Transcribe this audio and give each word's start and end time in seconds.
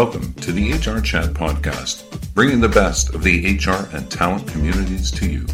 Welcome 0.00 0.32
to 0.34 0.52
the 0.52 0.74
HR 0.74 1.00
Chat 1.00 1.34
podcast, 1.34 2.04
bringing 2.32 2.60
the 2.60 2.68
best 2.68 3.16
of 3.16 3.24
the 3.24 3.56
HR 3.56 3.92
and 3.96 4.08
talent 4.08 4.46
communities 4.46 5.10
to 5.10 5.28
you. 5.28 5.44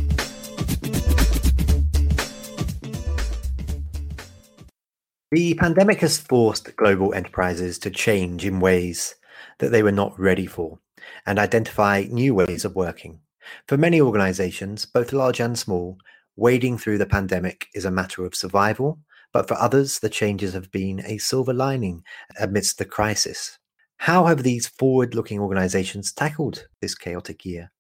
The 5.31 5.55
pandemic 5.55 6.01
has 6.01 6.19
forced 6.19 6.77
global 6.77 7.15
enterprises 7.15 7.79
to 7.79 7.91
change 7.91 8.45
in 8.45 8.61
ways 8.61 9.15
that 9.61 9.73
they 9.73 9.83
were 9.83 9.91
not 9.91 10.21
ready 10.21 10.45
for 10.45 10.79
and 11.25 11.39
identify 11.39 12.05
new 12.11 12.35
ways 12.35 12.67
of 12.67 12.77
working. 12.77 13.21
For 13.67 13.79
many 13.79 13.99
organizations, 13.99 14.85
both 14.85 15.15
large 15.15 15.41
and 15.41 15.59
small, 15.59 15.97
wading 16.37 16.77
through 16.77 16.99
the 16.99 17.07
pandemic 17.07 17.69
is 17.73 17.87
a 17.87 17.91
matter 17.91 18.27
of 18.27 18.35
survival, 18.35 18.99
but 19.33 19.49
for 19.49 19.55
others, 19.55 20.01
the 20.01 20.11
changes 20.11 20.53
have 20.53 20.71
been 20.71 21.01
a 21.07 21.17
silver 21.17 21.55
lining 21.55 22.05
amidst 22.39 22.77
the 22.77 22.85
crisis. 22.85 23.59
How 24.05 24.27
have 24.27 24.43
these 24.43 24.67
forward 24.67 25.15
looking 25.15 25.41
organizations 25.41 26.13
tackled 26.13 26.67
this 26.83 26.95
chaotic 26.95 27.47
year? 27.47 27.73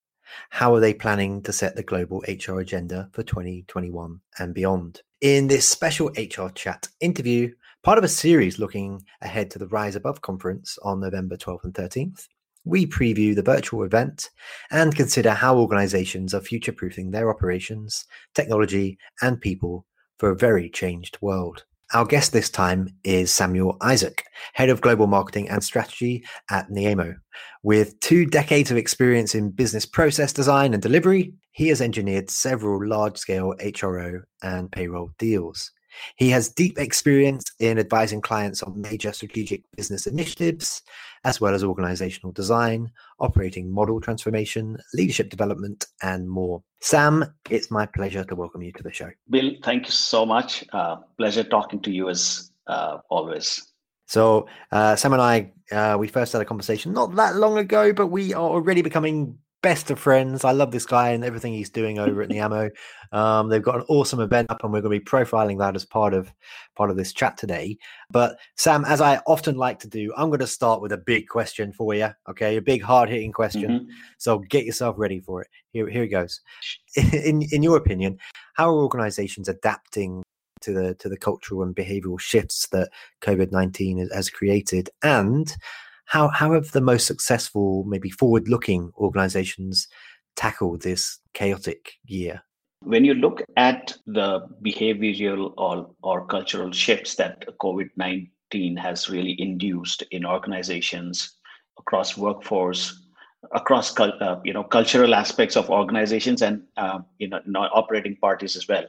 How 0.48 0.74
are 0.74 0.80
they 0.80 0.94
planning 0.94 1.42
to 1.42 1.52
set 1.52 1.76
the 1.76 1.82
global 1.82 2.24
HR 2.26 2.60
agenda 2.60 3.10
for 3.12 3.22
2021 3.22 4.20
and 4.38 4.54
beyond? 4.54 5.02
In 5.20 5.48
this 5.48 5.68
special 5.68 6.10
HR 6.16 6.48
chat 6.48 6.88
interview, 6.98 7.52
part 7.82 7.98
of 7.98 8.04
a 8.04 8.08
series 8.08 8.58
looking 8.58 9.02
ahead 9.20 9.50
to 9.50 9.58
the 9.58 9.68
Rise 9.68 9.96
Above 9.96 10.22
conference 10.22 10.78
on 10.82 10.98
November 10.98 11.36
12th 11.36 11.64
and 11.64 11.74
13th, 11.74 12.26
we 12.64 12.86
preview 12.86 13.34
the 13.34 13.42
virtual 13.42 13.82
event 13.82 14.30
and 14.70 14.96
consider 14.96 15.32
how 15.32 15.58
organizations 15.58 16.32
are 16.32 16.40
future 16.40 16.72
proofing 16.72 17.10
their 17.10 17.28
operations, 17.28 18.06
technology, 18.34 18.96
and 19.20 19.42
people 19.42 19.84
for 20.18 20.30
a 20.30 20.36
very 20.36 20.70
changed 20.70 21.18
world. 21.20 21.66
Our 21.92 22.06
guest 22.06 22.32
this 22.32 22.48
time 22.48 22.88
is 23.04 23.30
Samuel 23.30 23.76
Isaac, 23.82 24.24
Head 24.54 24.70
of 24.70 24.80
Global 24.80 25.06
Marketing 25.06 25.48
and 25.48 25.62
Strategy 25.62 26.24
at 26.50 26.68
Neeyamo. 26.70 27.16
With 27.62 28.00
two 28.00 28.24
decades 28.24 28.70
of 28.70 28.78
experience 28.78 29.34
in 29.34 29.50
business 29.50 29.84
process 29.84 30.32
design 30.32 30.72
and 30.72 30.82
delivery, 30.82 31.34
he 31.52 31.68
has 31.68 31.82
engineered 31.82 32.30
several 32.30 32.84
large 32.84 33.18
scale 33.18 33.54
HRO 33.60 34.22
and 34.42 34.72
payroll 34.72 35.10
deals. 35.18 35.70
He 36.16 36.30
has 36.30 36.48
deep 36.48 36.78
experience 36.78 37.44
in 37.58 37.78
advising 37.78 38.20
clients 38.20 38.62
on 38.62 38.80
major 38.80 39.12
strategic 39.12 39.62
business 39.76 40.06
initiatives, 40.06 40.82
as 41.24 41.40
well 41.40 41.54
as 41.54 41.64
organizational 41.64 42.32
design, 42.32 42.90
operating 43.20 43.72
model 43.72 44.00
transformation, 44.00 44.76
leadership 44.94 45.30
development, 45.30 45.86
and 46.02 46.28
more. 46.28 46.62
Sam, 46.80 47.24
it's 47.50 47.70
my 47.70 47.86
pleasure 47.86 48.24
to 48.24 48.34
welcome 48.34 48.62
you 48.62 48.72
to 48.72 48.82
the 48.82 48.92
show. 48.92 49.10
Bill, 49.30 49.52
thank 49.62 49.86
you 49.86 49.92
so 49.92 50.26
much. 50.26 50.64
Uh, 50.72 50.96
pleasure 51.16 51.44
talking 51.44 51.80
to 51.80 51.90
you 51.90 52.08
as 52.08 52.50
uh, 52.66 52.98
always. 53.08 53.72
So, 54.06 54.46
uh, 54.70 54.96
Sam 54.96 55.14
and 55.14 55.22
I, 55.22 55.52
uh, 55.72 55.96
we 55.98 56.08
first 56.08 56.32
had 56.32 56.42
a 56.42 56.44
conversation 56.44 56.92
not 56.92 57.14
that 57.16 57.36
long 57.36 57.56
ago, 57.58 57.92
but 57.92 58.08
we 58.08 58.34
are 58.34 58.42
already 58.42 58.82
becoming 58.82 59.38
best 59.64 59.90
of 59.90 59.98
friends. 59.98 60.44
I 60.44 60.52
love 60.52 60.72
this 60.72 60.84
guy 60.84 61.12
and 61.12 61.24
everything 61.24 61.54
he's 61.54 61.70
doing 61.70 61.98
over 61.98 62.20
at 62.20 62.28
Neeyamo. 62.28 62.70
Um, 63.12 63.48
they've 63.48 63.62
got 63.62 63.76
an 63.76 63.84
awesome 63.88 64.20
event 64.20 64.50
up, 64.50 64.62
and 64.62 64.70
we're 64.70 64.82
going 64.82 64.92
to 64.92 65.00
be 65.00 65.04
profiling 65.04 65.58
that 65.58 65.74
as 65.74 65.86
part 65.86 66.12
of 66.12 66.30
part 66.76 66.90
of 66.90 66.98
this 66.98 67.14
chat 67.14 67.38
today. 67.38 67.78
But 68.10 68.36
Sam, 68.56 68.84
as 68.84 69.00
I 69.00 69.22
often 69.26 69.56
like 69.56 69.78
to 69.78 69.88
do, 69.88 70.12
I'm 70.18 70.28
going 70.28 70.40
to 70.40 70.46
start 70.46 70.82
with 70.82 70.92
a 70.92 70.98
big 70.98 71.28
question 71.28 71.72
for 71.72 71.94
you. 71.94 72.10
Okay, 72.28 72.58
a 72.58 72.62
big 72.62 72.82
hard 72.82 73.08
hitting 73.08 73.32
question. 73.32 73.70
Mm-hmm. 73.70 73.90
So 74.18 74.40
get 74.50 74.66
yourself 74.66 74.96
ready 74.98 75.18
for 75.18 75.40
it. 75.40 75.48
Here, 75.72 75.88
here 75.88 76.02
it 76.02 76.08
goes. 76.08 76.42
In 76.96 77.40
in 77.50 77.62
your 77.62 77.78
opinion, 77.78 78.18
how 78.52 78.68
are 78.68 78.82
organizations 78.82 79.48
adapting 79.48 80.22
to 80.60 80.74
the 80.74 80.94
to 80.96 81.08
the 81.08 81.16
cultural 81.16 81.62
and 81.62 81.74
behavioral 81.74 82.20
shifts 82.20 82.68
that 82.68 82.90
COVID 83.22 83.50
nineteen 83.50 84.06
has 84.12 84.28
created, 84.28 84.90
and 85.02 85.56
how 86.04 86.28
how 86.28 86.52
have 86.52 86.72
the 86.72 86.80
most 86.80 87.06
successful, 87.06 87.84
maybe 87.84 88.10
forward 88.10 88.48
looking 88.48 88.92
organizations 88.96 89.88
tackled 90.36 90.82
this 90.82 91.18
chaotic 91.32 91.94
year? 92.06 92.42
When 92.82 93.04
you 93.04 93.14
look 93.14 93.42
at 93.56 93.96
the 94.06 94.46
behavioral 94.62 95.54
or, 95.56 95.90
or 96.02 96.26
cultural 96.26 96.70
shifts 96.72 97.14
that 97.16 97.46
COVID 97.58 97.88
19 97.96 98.76
has 98.76 99.08
really 99.08 99.40
induced 99.40 100.02
in 100.10 100.26
organizations 100.26 101.36
across 101.78 102.16
workforce, 102.16 103.04
across 103.52 103.98
uh, 103.98 104.40
you 104.44 104.52
know 104.52 104.64
cultural 104.64 105.14
aspects 105.14 105.56
of 105.56 105.70
organizations 105.70 106.42
and 106.42 106.62
uh, 106.76 106.98
you 107.18 107.28
know 107.28 107.40
operating 107.72 108.16
parties 108.16 108.56
as 108.56 108.66
well 108.68 108.84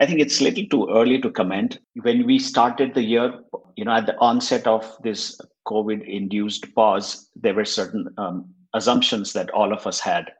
i 0.00 0.06
think 0.06 0.20
it's 0.20 0.40
little 0.40 0.64
too 0.66 0.88
early 0.90 1.20
to 1.20 1.30
comment 1.30 1.78
when 2.02 2.24
we 2.26 2.38
started 2.38 2.94
the 2.94 3.02
year 3.02 3.40
you 3.76 3.84
know 3.84 3.92
at 3.92 4.06
the 4.06 4.16
onset 4.18 4.66
of 4.66 4.96
this 5.02 5.38
covid 5.70 6.06
induced 6.06 6.72
pause 6.74 7.28
there 7.36 7.54
were 7.54 7.64
certain 7.64 8.08
um, 8.18 8.48
assumptions 8.74 9.32
that 9.32 9.50
all 9.50 9.72
of 9.72 9.86
us 9.86 10.00
had 10.00 10.32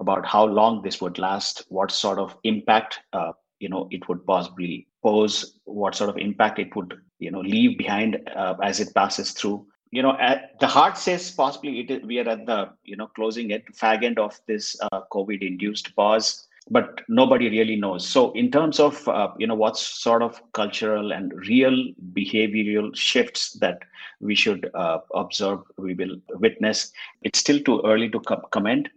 about 0.00 0.26
how 0.26 0.44
long 0.44 0.82
this 0.82 1.00
would 1.00 1.18
last 1.18 1.64
what 1.68 1.90
sort 1.90 2.18
of 2.18 2.36
impact 2.44 3.00
uh, 3.12 3.32
you 3.60 3.68
know 3.68 3.88
it 3.90 4.08
would 4.08 4.24
possibly 4.26 4.86
pose 5.02 5.58
what 5.64 5.94
sort 5.94 6.10
of 6.10 6.18
impact 6.18 6.58
it 6.58 6.74
would 6.74 6.94
you 7.18 7.30
know 7.30 7.40
leave 7.40 7.78
behind 7.78 8.18
uh, 8.34 8.54
as 8.62 8.80
it 8.80 8.94
passes 8.94 9.32
through. 9.32 9.66
You 9.90 10.02
know 10.02 10.16
at 10.18 10.58
the 10.60 10.66
heart 10.66 10.98
says 10.98 11.30
possibly 11.30 11.80
it 11.80 11.90
is, 11.90 12.02
we 12.02 12.18
are 12.18 12.28
at 12.28 12.46
the 12.46 12.70
you 12.82 12.96
know 12.96 13.06
closing 13.06 13.50
it 13.50 13.64
fag 13.80 14.02
end 14.02 14.18
of 14.18 14.38
this 14.48 14.76
uh, 14.86 15.02
covid 15.12 15.46
induced 15.46 15.94
pause 15.94 16.48
but 16.70 17.00
nobody 17.08 17.50
really 17.50 17.76
knows. 17.76 18.06
So 18.08 18.32
in 18.32 18.50
terms 18.50 18.80
of 18.80 19.06
uh, 19.08 19.28
you 19.38 19.46
know 19.46 19.54
what 19.54 19.76
sort 19.76 20.22
of 20.22 20.40
cultural 20.52 21.12
and 21.12 21.32
real 21.48 21.76
behavioral 22.12 22.94
shifts 22.96 23.52
that 23.60 23.80
we 24.20 24.34
should 24.34 24.70
uh, 24.74 24.98
observe 25.14 25.60
we 25.76 25.94
will 25.94 26.16
witness 26.40 26.92
it's 27.22 27.38
still 27.38 27.60
too 27.60 27.82
early 27.84 28.08
to 28.10 28.20
com- 28.20 28.42
comment. 28.50 28.88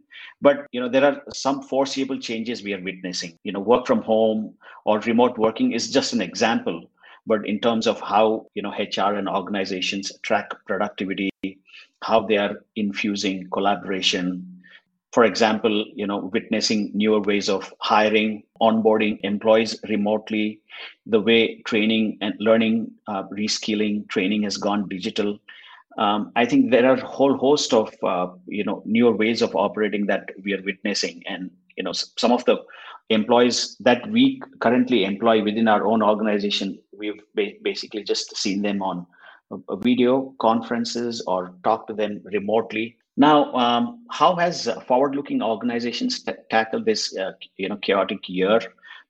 But 0.42 0.68
you 0.72 0.80
know 0.80 0.90
there 0.90 1.04
are 1.04 1.22
some 1.34 1.62
foreseeable 1.62 2.20
changes 2.20 2.64
we 2.64 2.74
are 2.74 2.82
witnessing. 2.82 3.38
You 3.44 3.52
know 3.52 3.60
work 3.60 3.86
from 3.86 4.02
home 4.02 4.54
or 4.86 5.00
remote 5.00 5.38
working 5.38 5.74
is 5.74 5.92
just 5.92 6.14
an 6.14 6.22
example. 6.22 6.84
But 7.26 7.46
in 7.46 7.60
terms 7.60 7.88
of 7.88 8.00
how 8.00 8.48
you 8.56 8.62
know 8.62 8.72
hr 8.72 9.16
and 9.16 9.28
organizations 9.28 10.12
track 10.22 10.52
productivity 10.66 11.30
how 12.04 12.22
they 12.22 12.38
are 12.38 12.64
infusing 12.76 13.50
collaboration 13.50 14.57
for 15.12 15.24
example 15.24 15.86
you 15.96 16.06
know 16.06 16.30
witnessing 16.34 16.92
newer 16.94 17.20
ways 17.20 17.50
of 17.50 17.74
hiring 17.80 18.44
onboarding 18.62 19.20
employees 19.24 19.80
remotely 19.90 20.62
the 21.06 21.20
way 21.20 21.62
training 21.62 22.18
and 22.22 22.34
learning 22.40 22.92
uh, 23.08 23.24
reskilling 23.40 24.08
training 24.10 24.44
has 24.44 24.58
gone 24.58 24.88
digital 24.90 25.40
um, 25.98 26.32
i 26.36 26.46
think 26.46 26.72
there 26.72 26.86
are 26.86 26.96
a 26.96 27.06
whole 27.06 27.38
host 27.38 27.74
of 27.74 27.94
uh, 28.04 28.28
you 28.48 28.64
know 28.64 28.82
newer 28.86 29.16
ways 29.16 29.42
of 29.42 29.56
operating 29.56 30.06
that 30.06 30.30
we 30.44 30.54
are 30.54 30.62
witnessing 30.64 31.24
and 31.28 31.50
you 31.78 31.84
know 31.84 31.94
some 31.94 32.32
of 32.32 32.44
the 32.46 32.58
employees 33.10 33.78
that 33.80 34.08
we 34.10 34.42
currently 34.60 35.06
employ 35.06 35.44
within 35.44 35.68
our 35.68 35.86
own 35.86 36.04
organization, 36.04 36.78
we've 36.98 37.22
basically 37.64 38.04
just 38.04 38.36
seen 38.36 38.62
them 38.62 38.82
on 38.82 39.06
video 39.82 40.34
conferences 40.42 41.24
or 41.26 41.54
talk 41.64 41.88
to 41.88 41.94
them 41.94 42.22
remotely. 42.26 42.98
Now, 43.18 43.52
um, 43.54 44.06
how 44.12 44.36
has 44.36 44.70
forward-looking 44.88 45.42
organizations 45.42 46.24
t- 46.24 46.32
tackled 46.52 46.86
this, 46.86 47.18
uh, 47.18 47.32
you 47.58 47.68
know, 47.68 47.78
chaotic 47.78 48.30
year? 48.30 48.60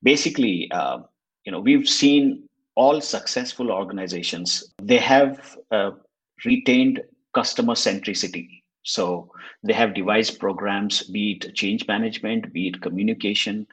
Basically, 0.01 0.71
uh, 0.71 0.99
you 1.45 1.51
know, 1.51 1.59
we've 1.59 1.87
seen 1.87 2.43
all 2.75 3.01
successful 3.01 3.71
organizations 3.71 4.71
they 4.83 4.97
have 4.97 5.57
uh, 5.71 5.89
retained 6.45 7.01
customer 7.33 7.73
centricity 7.73 8.47
so 8.87 9.29
they 9.63 9.73
have 9.73 9.93
devised 9.93 10.39
programs, 10.39 11.03
be 11.03 11.31
it 11.33 11.53
change 11.53 11.85
management, 11.87 12.53
be 12.53 12.69
it 12.69 12.81
communication, 12.81 13.67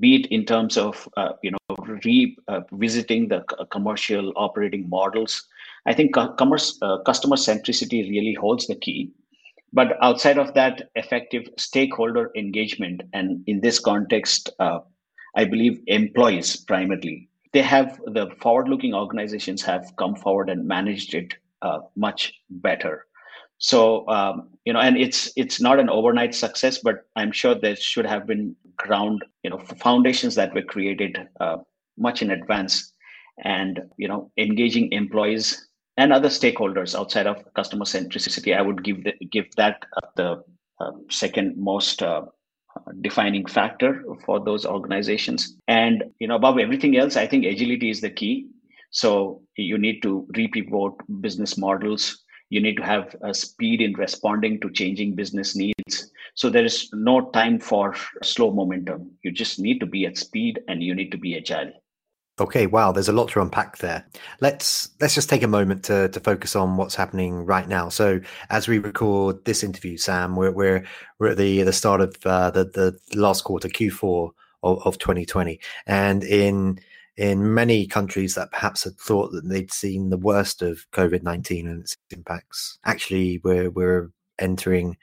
be 0.00 0.16
it 0.16 0.26
in 0.28 0.46
terms 0.46 0.78
of 0.78 1.06
uh, 1.18 1.32
you 1.42 1.50
know 1.50 1.76
revisiting 2.02 3.30
uh, 3.30 3.42
the 3.58 3.66
commercial 3.66 4.32
operating 4.36 4.88
models. 4.88 5.46
I 5.84 5.92
think 5.92 6.14
commerce, 6.14 6.78
uh, 6.80 6.98
customer 7.02 7.36
centricity 7.36 8.08
really 8.08 8.32
holds 8.32 8.66
the 8.66 8.76
key. 8.76 9.12
But 9.74 9.98
outside 10.00 10.38
of 10.38 10.54
that, 10.54 10.88
effective 10.94 11.48
stakeholder 11.58 12.30
engagement, 12.36 13.02
and 13.12 13.42
in 13.46 13.60
this 13.60 13.78
context, 13.80 14.48
uh, 14.60 14.78
I 15.36 15.44
believe 15.44 15.80
employees 15.88 16.56
primarily, 16.56 17.28
they 17.52 17.62
have 17.62 18.00
the 18.06 18.30
forward-looking 18.40 18.94
organizations 18.94 19.62
have 19.62 19.92
come 19.98 20.14
forward 20.14 20.48
and 20.48 20.66
managed 20.66 21.14
it 21.14 21.34
uh, 21.62 21.80
much 21.96 22.32
better. 22.48 23.06
So 23.58 24.08
um, 24.08 24.50
you 24.64 24.72
know 24.72 24.80
and 24.80 24.96
it's 24.96 25.32
it's 25.36 25.60
not 25.60 25.78
an 25.78 25.88
overnight 25.88 26.34
success 26.34 26.78
but 26.82 27.06
i'm 27.16 27.32
sure 27.32 27.54
there 27.54 27.76
should 27.76 28.06
have 28.06 28.26
been 28.26 28.56
ground 28.76 29.24
you 29.42 29.50
know 29.50 29.58
foundations 29.58 30.34
that 30.34 30.54
were 30.54 30.62
created 30.62 31.16
uh, 31.40 31.58
much 31.98 32.22
in 32.22 32.30
advance. 32.30 32.92
And 33.42 33.80
you 33.96 34.06
know 34.06 34.30
engaging 34.38 34.92
employees 34.92 35.68
and 35.96 36.12
other 36.12 36.28
stakeholders 36.28 36.94
outside 36.98 37.26
of 37.26 37.44
customer 37.54 37.84
centricity 37.84 38.56
i 38.56 38.62
would 38.62 38.82
give 38.82 39.02
the, 39.04 39.12
give 39.30 39.46
that 39.56 39.84
uh, 39.96 40.06
the 40.16 40.42
uh, 40.80 40.90
second 41.08 41.56
most 41.56 42.02
uh, 42.02 42.22
defining 43.00 43.46
factor 43.46 44.02
for 44.24 44.44
those 44.44 44.66
organizations. 44.66 45.56
And 45.68 46.04
you 46.18 46.28
know 46.28 46.36
above 46.36 46.58
everything 46.58 46.96
else 46.96 47.16
i 47.16 47.26
think 47.26 47.44
agility 47.44 47.90
is 47.90 48.00
the 48.00 48.10
key. 48.10 48.48
So 48.90 49.42
you 49.56 49.78
need 49.78 50.02
to 50.02 50.26
repivot 50.34 50.96
business 51.20 51.56
models. 51.58 52.22
You 52.50 52.60
need 52.60 52.76
to 52.76 52.84
have 52.84 53.16
a 53.22 53.34
speed 53.34 53.80
in 53.80 53.94
responding 53.94 54.60
to 54.60 54.70
changing 54.70 55.16
business 55.16 55.56
needs. 55.56 56.12
So 56.36 56.48
there 56.48 56.64
is 56.64 56.88
no 56.92 57.30
time 57.30 57.58
for 57.58 57.96
slow 58.22 58.52
momentum. 58.52 59.10
You 59.24 59.32
just 59.32 59.58
need 59.58 59.80
to 59.80 59.86
be 59.86 60.06
at 60.06 60.16
speed 60.16 60.60
and 60.68 60.82
you 60.82 60.94
need 60.94 61.10
to 61.10 61.18
be 61.18 61.36
agile 61.36 61.72
Okay, 62.40 62.66
wow, 62.66 62.90
there's 62.90 63.08
a 63.08 63.12
lot 63.12 63.28
to 63.28 63.40
unpack 63.40 63.78
there. 63.78 64.04
Let's 64.40 64.90
let's 65.00 65.14
just 65.14 65.28
take 65.30 65.44
a 65.44 65.48
moment 65.48 65.84
to 65.84 66.08
to 66.08 66.18
focus 66.18 66.56
on 66.56 66.76
what's 66.76 66.96
happening 66.96 67.44
right 67.46 67.68
now. 67.68 67.88
So, 67.88 68.20
as 68.50 68.66
we 68.66 68.78
record 68.80 69.44
this 69.44 69.62
interview, 69.62 69.96
Sam, 69.96 70.34
we're 70.34 70.50
we're, 70.50 70.84
we're 71.20 71.28
at 71.28 71.36
the 71.36 71.62
the 71.62 71.72
start 71.72 72.00
of 72.00 72.16
uh, 72.24 72.50
the 72.50 72.64
the 72.64 72.98
last 73.16 73.44
quarter, 73.44 73.68
Q4 73.68 74.30
of, 74.64 74.84
of 74.84 74.98
2020, 74.98 75.60
and 75.86 76.24
in 76.24 76.80
in 77.16 77.54
many 77.54 77.86
countries 77.86 78.34
that 78.34 78.50
perhaps 78.50 78.82
had 78.82 78.98
thought 78.98 79.30
that 79.30 79.48
they'd 79.48 79.72
seen 79.72 80.10
the 80.10 80.18
worst 80.18 80.60
of 80.60 80.90
COVID 80.90 81.22
19 81.22 81.68
and 81.68 81.82
its 81.82 81.96
impacts, 82.10 82.80
actually, 82.84 83.40
we're 83.44 83.70
we're 83.70 84.10
entering 84.40 84.96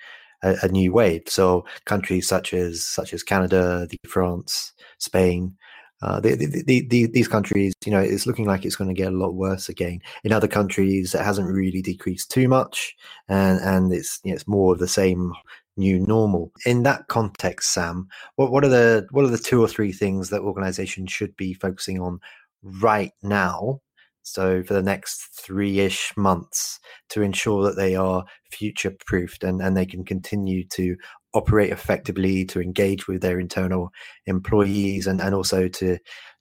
a, 0.44 0.58
a 0.64 0.68
new 0.68 0.92
wave. 0.92 1.24
So, 1.28 1.64
countries 1.86 2.28
such 2.28 2.54
as 2.54 2.86
such 2.86 3.14
as 3.14 3.24
Canada, 3.24 3.88
the 3.90 4.00
France, 4.06 4.74
Spain 4.98 5.56
uh, 6.02 6.20
the, 6.20 6.36
the, 6.36 6.82
the, 6.88 7.06
these 7.08 7.28
countries, 7.28 7.74
you 7.86 7.92
know, 7.92 8.00
it's 8.00 8.26
looking 8.26 8.46
like 8.46 8.66
it's 8.66 8.76
going 8.76 8.88
to 8.88 8.94
get 8.94 9.14
a 9.14 9.16
lot 9.16 9.36
worse 9.36 9.70
again. 9.70 10.02
In 10.24 10.32
other 10.32 10.48
countries, 10.48 11.14
it 11.14 11.22
hasn't 11.22 11.48
really 11.48 11.82
decreased 11.82 12.32
too 12.32 12.48
much, 12.48 12.96
and 13.30 13.60
and 13.62 13.94
it's 13.94 14.20
you 14.24 14.32
know, 14.32 14.36
it's 14.36 14.48
more 14.48 14.74
of 14.74 14.80
the 14.80 14.88
same 14.88 15.34
new 15.78 16.00
normal. 16.00 16.52
In 16.66 16.84
that 16.84 17.08
context, 17.08 17.74
Sam, 17.74 18.08
what 18.36 18.52
what 18.52 18.64
are 18.64 18.70
the 18.70 19.08
what 19.12 19.26
are 19.26 19.30
the 19.30 19.38
two 19.38 19.62
or 19.62 19.68
three 19.68 19.92
things 19.92 20.30
that 20.30 20.42
organizations 20.42 21.12
should 21.12 21.36
be 21.38 21.54
focusing 21.54 22.02
on 22.02 22.20
right 22.64 23.12
now? 23.22 23.82
So 24.24 24.64
for 24.64 24.74
the 24.74 24.84
next 24.84 25.28
three-ish 25.40 26.14
months 26.16 26.80
to 27.10 27.22
ensure 27.22 27.64
that 27.64 27.76
they 27.76 27.96
are 27.96 28.24
future-proofed 28.52 29.44
and, 29.44 29.62
and 29.62 29.76
they 29.76 29.86
can 29.86 30.06
continue 30.06 30.66
to 30.70 30.96
operate 31.34 31.72
effectively, 31.72 32.46
to 32.46 32.62
engage 32.62 33.08
with 33.08 33.22
their 33.22 33.40
internal 33.40 33.90
employees, 34.26 35.08
and, 35.08 35.22
and 35.22 35.34
also 35.34 35.68
to 35.68 35.98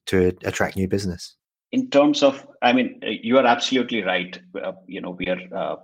to 0.06 0.32
attract 0.44 0.76
new 0.76 0.88
business. 0.88 1.36
In 1.72 1.88
terms 1.90 2.22
of, 2.22 2.44
I 2.62 2.72
mean, 2.72 3.00
uh, 3.04 3.10
you 3.10 3.38
are 3.38 3.46
absolutely 3.46 4.02
right. 4.02 4.38
Uh, 4.60 4.72
you 4.86 5.00
know, 5.00 5.10
we 5.10 5.26
are. 5.28 5.40
Uh, 5.54 5.76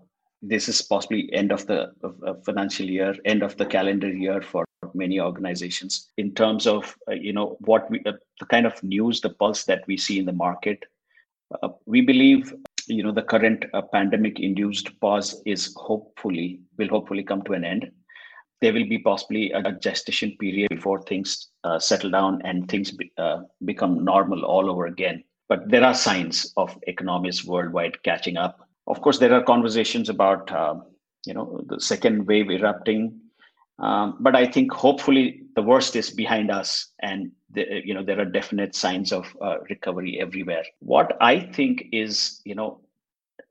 this 0.42 0.68
is 0.68 0.82
possibly 0.82 1.30
end 1.32 1.52
of 1.52 1.66
the 1.66 1.92
of, 2.02 2.44
financial 2.44 2.86
year, 2.86 3.14
end 3.24 3.42
of 3.42 3.56
the 3.56 3.66
calendar 3.66 4.12
year 4.12 4.42
for 4.42 4.64
many 4.94 5.20
organizations. 5.20 6.10
In 6.18 6.34
terms 6.34 6.66
of, 6.66 6.96
uh, 7.08 7.14
you 7.14 7.32
know, 7.32 7.56
what 7.60 7.90
we, 7.90 8.02
uh, 8.06 8.12
the 8.40 8.46
kind 8.46 8.66
of 8.66 8.82
news, 8.82 9.20
the 9.20 9.30
pulse 9.30 9.64
that 9.64 9.84
we 9.86 9.96
see 9.96 10.18
in 10.18 10.26
the 10.26 10.32
market, 10.32 10.84
uh, 11.62 11.68
we 11.86 12.00
believe 12.00 12.54
you 12.86 13.02
know 13.02 13.12
the 13.12 13.22
current 13.22 13.64
uh, 13.74 13.82
pandemic 13.82 14.40
induced 14.40 14.98
pause 15.00 15.42
is 15.44 15.74
hopefully 15.76 16.60
will 16.78 16.88
hopefully 16.88 17.22
come 17.22 17.42
to 17.42 17.52
an 17.52 17.64
end 17.64 17.90
there 18.60 18.72
will 18.72 18.88
be 18.88 18.98
possibly 18.98 19.52
a 19.52 19.72
gestation 19.72 20.36
period 20.40 20.68
before 20.70 21.02
things 21.02 21.48
uh, 21.64 21.78
settle 21.78 22.10
down 22.10 22.40
and 22.44 22.68
things 22.68 22.90
be, 22.90 23.12
uh, 23.18 23.42
become 23.64 24.04
normal 24.04 24.44
all 24.44 24.70
over 24.70 24.86
again. 24.86 25.22
But 25.48 25.68
there 25.68 25.84
are 25.84 25.94
signs 25.94 26.52
of 26.56 26.76
economies 26.86 27.44
worldwide 27.44 28.02
catching 28.02 28.36
up. 28.36 28.66
Of 28.86 29.00
course, 29.02 29.18
there 29.18 29.34
are 29.34 29.42
conversations 29.42 30.08
about 30.08 30.50
uh, 30.50 30.76
you 31.26 31.34
know 31.34 31.60
the 31.68 31.80
second 31.80 32.26
wave 32.26 32.50
erupting, 32.50 33.20
um, 33.78 34.16
but 34.20 34.34
I 34.34 34.46
think 34.46 34.72
hopefully 34.72 35.42
the 35.56 35.62
worst 35.62 35.96
is 35.96 36.10
behind 36.10 36.50
us, 36.50 36.92
and 37.00 37.32
the, 37.50 37.82
you 37.84 37.94
know 37.94 38.04
there 38.04 38.20
are 38.20 38.26
definite 38.26 38.74
signs 38.74 39.12
of 39.12 39.34
uh, 39.40 39.58
recovery 39.70 40.20
everywhere. 40.20 40.64
What 40.80 41.16
I 41.20 41.40
think 41.40 41.86
is 41.92 42.40
you 42.44 42.54
know 42.54 42.80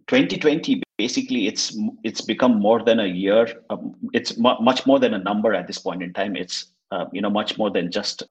2020 0.07 0.83
basically 0.97 1.47
it's 1.47 1.77
it's 2.03 2.21
become 2.21 2.59
more 2.59 2.83
than 2.83 2.99
a 2.99 3.07
year 3.07 3.47
um, 3.71 3.95
it's 4.13 4.37
mu- 4.37 4.59
much 4.61 4.85
more 4.85 4.99
than 4.99 5.15
a 5.15 5.17
number 5.17 5.53
at 5.53 5.67
this 5.67 5.79
point 5.79 6.03
in 6.03 6.13
time. 6.13 6.35
It's 6.35 6.67
uh, 6.91 7.05
you 7.11 7.21
know 7.21 7.31
much 7.31 7.57
more 7.57 7.71
than 7.71 7.91
just 7.91 8.23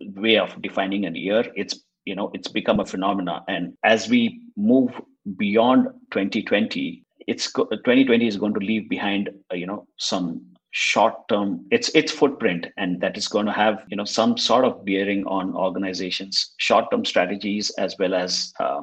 way 0.00 0.38
of 0.38 0.60
defining 0.62 1.06
a 1.06 1.10
year. 1.10 1.44
It's 1.54 1.78
you 2.06 2.14
know 2.14 2.30
it's 2.32 2.48
become 2.48 2.80
a 2.80 2.86
phenomena. 2.86 3.44
And 3.46 3.74
as 3.84 4.08
we 4.08 4.40
move 4.56 4.90
beyond 5.36 5.88
2020 6.10 7.04
it's 7.26 7.52
2020 7.52 8.26
is 8.26 8.38
going 8.38 8.54
to 8.54 8.60
leave 8.60 8.88
behind 8.88 9.28
uh, 9.52 9.54
you 9.54 9.66
know 9.66 9.86
some 9.98 10.40
short 10.70 11.14
term 11.28 11.64
it's 11.70 11.88
its 11.90 12.12
footprint 12.12 12.66
and 12.76 13.00
that 13.00 13.16
is 13.16 13.26
going 13.26 13.46
to 13.46 13.52
have 13.52 13.84
you 13.88 13.96
know 13.96 14.04
some 14.04 14.36
sort 14.36 14.64
of 14.64 14.84
bearing 14.84 15.24
on 15.26 15.54
organizations 15.54 16.54
short 16.58 16.84
term 16.90 17.04
strategies 17.04 17.70
as 17.78 17.96
well 17.98 18.14
as 18.14 18.52
uh, 18.60 18.82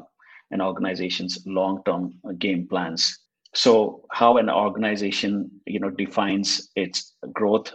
an 0.52 0.62
organization's 0.62 1.40
long-term 1.46 2.14
uh, 2.28 2.34
game 2.34 2.68
plans. 2.68 3.20
So 3.54 4.04
how 4.12 4.38
an 4.38 4.50
organization 4.50 5.50
you 5.66 5.80
know 5.80 5.90
defines 5.90 6.70
its 6.76 7.14
growth. 7.34 7.74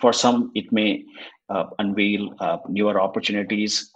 For 0.00 0.12
some, 0.12 0.50
it 0.54 0.72
may 0.72 1.04
uh, 1.50 1.66
unveil 1.78 2.34
uh, 2.40 2.58
newer 2.68 3.00
opportunities. 3.00 3.90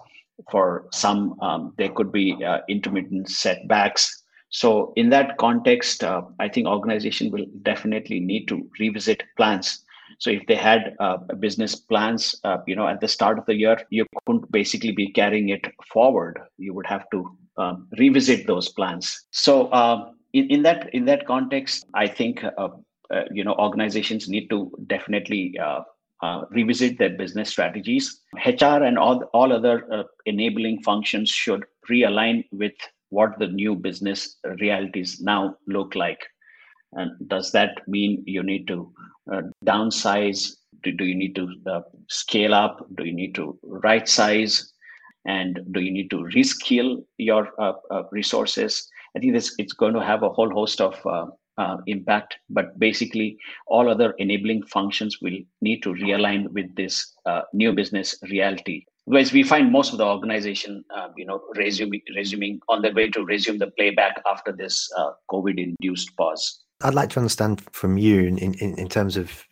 For 0.50 0.88
some, 0.92 1.40
um, 1.40 1.72
there 1.78 1.88
could 1.88 2.12
be 2.12 2.44
uh, 2.44 2.58
intermittent 2.68 3.30
setbacks. 3.30 4.15
So 4.48 4.92
in 4.96 5.10
that 5.10 5.38
context, 5.38 6.04
uh, 6.04 6.22
I 6.38 6.48
think 6.48 6.66
organization 6.66 7.30
will 7.30 7.46
definitely 7.62 8.20
need 8.20 8.46
to 8.48 8.68
revisit 8.78 9.22
plans 9.36 9.84
so 10.18 10.30
if 10.30 10.46
they 10.46 10.54
had 10.54 10.96
uh, 10.98 11.18
business 11.38 11.74
plans, 11.74 12.34
uh, 12.44 12.58
you 12.66 12.74
know, 12.76 12.86
at 12.86 13.00
the 13.00 13.08
start 13.08 13.38
of 13.38 13.46
the 13.46 13.54
year, 13.54 13.78
you 13.90 14.06
couldn't 14.26 14.50
basically 14.50 14.92
be 14.92 15.10
carrying 15.12 15.50
it 15.50 15.66
forward. 15.92 16.40
You 16.58 16.74
would 16.74 16.86
have 16.86 17.04
to 17.10 17.36
um, 17.58 17.88
revisit 17.98 18.46
those 18.46 18.68
plans. 18.70 19.26
So 19.30 19.68
uh, 19.68 20.10
in, 20.32 20.48
in 20.48 20.62
that 20.62 20.94
in 20.94 21.04
that 21.06 21.26
context, 21.26 21.86
I 21.94 22.06
think 22.06 22.42
uh, 22.44 22.68
uh, 23.10 23.24
you 23.30 23.44
know 23.44 23.54
organizations 23.54 24.28
need 24.28 24.48
to 24.50 24.72
definitely. 24.86 25.58
Uh, 25.58 25.82
revisit 26.50 26.98
their 26.98 27.10
business 27.10 27.50
strategies. 27.50 28.22
HR 28.44 28.82
and 28.82 28.98
all, 28.98 29.22
all 29.34 29.52
other 29.52 30.06
enabling 30.24 30.82
functions 30.82 31.28
should 31.28 31.64
realign 31.90 32.42
with 32.50 32.72
what 33.10 33.38
the 33.38 33.48
new 33.48 33.74
business 33.74 34.36
realities 34.60 35.20
now 35.20 35.56
look 35.66 35.94
like. 35.94 36.20
And 36.92 37.12
does 37.28 37.52
that 37.52 37.86
mean 37.86 38.22
you 38.26 38.42
need 38.42 38.66
to 38.68 38.92
uh, 39.32 39.42
downsize? 39.64 40.52
Do, 40.82 40.92
do, 40.92 41.04
you 41.04 41.14
need 41.14 41.34
to 41.34 41.48
uh, 41.66 41.80
scale 42.08 42.54
up? 42.54 42.86
Do 42.96 43.04
you 43.04 43.12
need 43.12 43.34
to 43.36 43.58
right 43.62 44.08
size? 44.08 44.72
And 45.24 45.60
do 45.72 45.80
you 45.80 45.90
need 45.90 46.10
to 46.10 46.18
reskill 46.18 47.04
your 47.18 47.50
uh, 47.60 47.72
uh 47.90 48.04
resources? 48.12 48.88
I 49.16 49.18
think 49.18 49.32
this 49.32 49.54
it's 49.58 49.72
going 49.72 49.94
to 49.94 50.04
have 50.04 50.22
a 50.22 50.28
whole 50.28 50.50
host 50.50 50.80
of 50.80 51.04
uh, 51.04 51.26
uh, 51.58 51.78
impact, 51.86 52.36
but 52.48 52.78
basically 52.78 53.36
all 53.66 53.90
other 53.90 54.12
enabling 54.18 54.62
functions 54.64 55.20
will 55.20 55.38
need 55.60 55.82
to 55.82 55.94
realign 55.94 56.48
with 56.50 56.74
this 56.76 57.14
new 57.52 57.72
business 57.72 58.14
reality. 58.30 58.84
Whereas 59.06 59.32
we 59.32 59.44
find 59.44 59.70
most 59.70 59.92
of 59.92 59.98
the 59.98 60.04
organization, 60.04 60.84
uh, 60.94 61.08
you 61.16 61.24
know, 61.24 61.40
resuming, 61.54 62.02
resuming 62.14 62.60
on 62.68 62.82
their 62.82 62.92
way 62.92 63.08
to 63.10 63.24
resume 63.24 63.58
the 63.58 63.70
playback 63.70 64.20
after 64.30 64.50
this 64.50 64.90
uh, 64.98 65.12
COVID-induced 65.30 66.16
pause. 66.16 66.64
I'd 66.82 66.94
like 66.94 67.10
to 67.10 67.20
understand 67.20 67.62
from 67.70 67.98
you 67.98 68.24
in, 68.24 68.38
in, 68.38 68.54
in 68.54 68.88
terms 68.88 69.16
of 69.16 69.44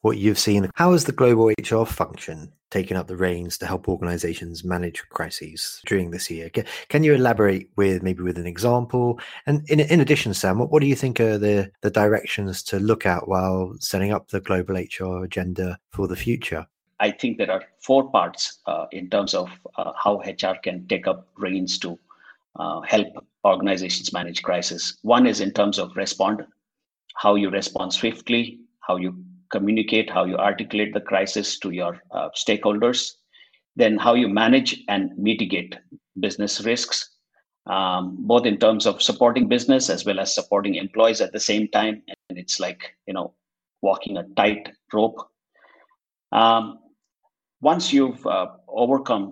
what 0.00 0.18
you've 0.18 0.40
seen. 0.40 0.70
How 0.74 0.90
has 0.92 1.04
the 1.04 1.12
global 1.12 1.52
HR 1.58 1.84
function 1.84 2.52
taken 2.72 2.96
up 2.96 3.06
the 3.06 3.16
reins 3.16 3.56
to 3.58 3.66
help 3.66 3.88
organizations 3.88 4.64
manage 4.64 5.02
crises 5.10 5.80
during 5.86 6.10
this 6.10 6.28
year? 6.28 6.50
Can, 6.50 6.64
can 6.88 7.04
you 7.04 7.14
elaborate 7.14 7.70
with 7.76 8.02
maybe 8.02 8.22
with 8.22 8.38
an 8.38 8.46
example? 8.46 9.20
And 9.46 9.68
in, 9.70 9.80
in 9.80 10.00
addition, 10.00 10.34
Sam, 10.34 10.58
what, 10.58 10.70
what 10.72 10.80
do 10.80 10.88
you 10.88 10.96
think 10.96 11.20
are 11.20 11.38
the, 11.38 11.70
the 11.82 11.90
directions 11.90 12.62
to 12.64 12.80
look 12.80 13.06
at 13.06 13.28
while 13.28 13.74
setting 13.78 14.12
up 14.12 14.28
the 14.28 14.40
global 14.40 14.74
HR 14.76 15.24
agenda 15.24 15.78
for 15.92 16.08
the 16.08 16.16
future? 16.16 16.66
I 16.98 17.10
think 17.10 17.38
there 17.38 17.50
are 17.50 17.62
four 17.82 18.10
parts 18.10 18.60
uh, 18.66 18.86
in 18.92 19.10
terms 19.10 19.34
of 19.34 19.50
uh, 19.76 19.92
how 20.02 20.20
HR 20.20 20.56
can 20.62 20.86
take 20.88 21.06
up 21.06 21.28
reins 21.36 21.78
to 21.80 21.98
uh, 22.58 22.80
help 22.82 23.08
organizations 23.44 24.12
manage 24.12 24.42
crisis. 24.42 24.98
One 25.02 25.26
is 25.26 25.40
in 25.40 25.52
terms 25.52 25.78
of 25.78 25.94
respond 25.96 26.44
how 27.16 27.34
you 27.34 27.50
respond 27.50 27.92
swiftly, 27.92 28.60
how 28.80 28.96
you 28.96 29.16
communicate, 29.50 30.10
how 30.10 30.24
you 30.24 30.36
articulate 30.36 30.92
the 30.92 31.00
crisis 31.00 31.58
to 31.60 31.70
your 31.70 32.00
uh, 32.10 32.28
stakeholders, 32.36 33.12
then 33.74 33.96
how 33.96 34.14
you 34.14 34.28
manage 34.28 34.82
and 34.88 35.16
mitigate 35.16 35.76
business 36.20 36.64
risks, 36.64 37.10
um, 37.66 38.16
both 38.26 38.46
in 38.46 38.58
terms 38.58 38.86
of 38.86 39.02
supporting 39.02 39.48
business 39.48 39.90
as 39.90 40.04
well 40.04 40.20
as 40.20 40.34
supporting 40.34 40.74
employees 40.74 41.20
at 41.20 41.32
the 41.32 41.40
same 41.40 41.68
time. 41.68 42.02
And 42.28 42.38
it's 42.38 42.60
like, 42.60 42.94
you 43.06 43.14
know, 43.14 43.34
walking 43.82 44.16
a 44.18 44.24
tight 44.36 44.70
rope. 44.92 45.18
Um, 46.32 46.78
once 47.66 47.92
you've 47.92 48.24
uh, 48.26 48.46
overcome 48.68 49.24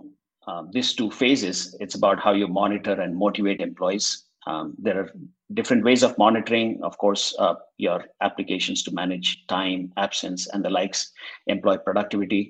uh, 0.48 0.62
these 0.72 0.92
two 0.98 1.10
phases, 1.10 1.76
it's 1.80 1.94
about 1.94 2.18
how 2.18 2.32
you 2.40 2.48
monitor 2.48 2.94
and 3.04 3.16
motivate 3.16 3.60
employees. 3.60 4.06
Um, 4.46 4.74
there 4.86 4.98
are 5.00 5.10
different 5.58 5.84
ways 5.84 6.02
of 6.02 6.18
monitoring, 6.18 6.80
of 6.82 6.98
course, 6.98 7.34
uh, 7.38 7.54
your 7.78 8.04
applications 8.20 8.82
to 8.82 8.90
manage 8.92 9.46
time, 9.46 9.92
absence, 9.96 10.48
and 10.48 10.64
the 10.64 10.74
likes, 10.78 11.12
employee 11.46 11.84
productivity, 11.84 12.42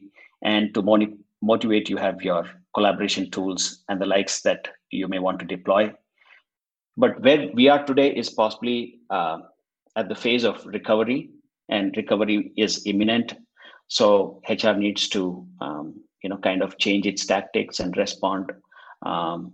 and 0.42 0.74
to 0.74 0.82
motivate, 1.42 1.90
you 1.90 1.98
have 1.98 2.22
your 2.22 2.42
collaboration 2.74 3.30
tools 3.30 3.84
and 3.88 4.00
the 4.00 4.06
likes 4.06 4.40
that 4.42 4.68
you 4.90 5.06
may 5.06 5.20
want 5.26 5.38
to 5.38 5.46
deploy. 5.56 5.92
But 6.96 7.20
where 7.22 7.50
we 7.52 7.68
are 7.68 7.84
today 7.84 8.10
is 8.22 8.30
possibly 8.30 9.00
uh, 9.10 9.38
at 9.96 10.08
the 10.08 10.14
phase 10.14 10.44
of 10.44 10.64
recovery, 10.66 11.30
and 11.68 11.96
recovery 11.96 12.52
is 12.56 12.82
imminent. 12.86 13.34
So 13.88 14.40
HR 14.48 14.72
needs 14.72 15.08
to, 15.10 15.46
um, 15.60 16.00
you 16.22 16.28
know, 16.28 16.38
kind 16.38 16.62
of 16.62 16.78
change 16.78 17.06
its 17.06 17.26
tactics 17.26 17.80
and 17.80 17.96
respond 17.96 18.50
um, 19.04 19.52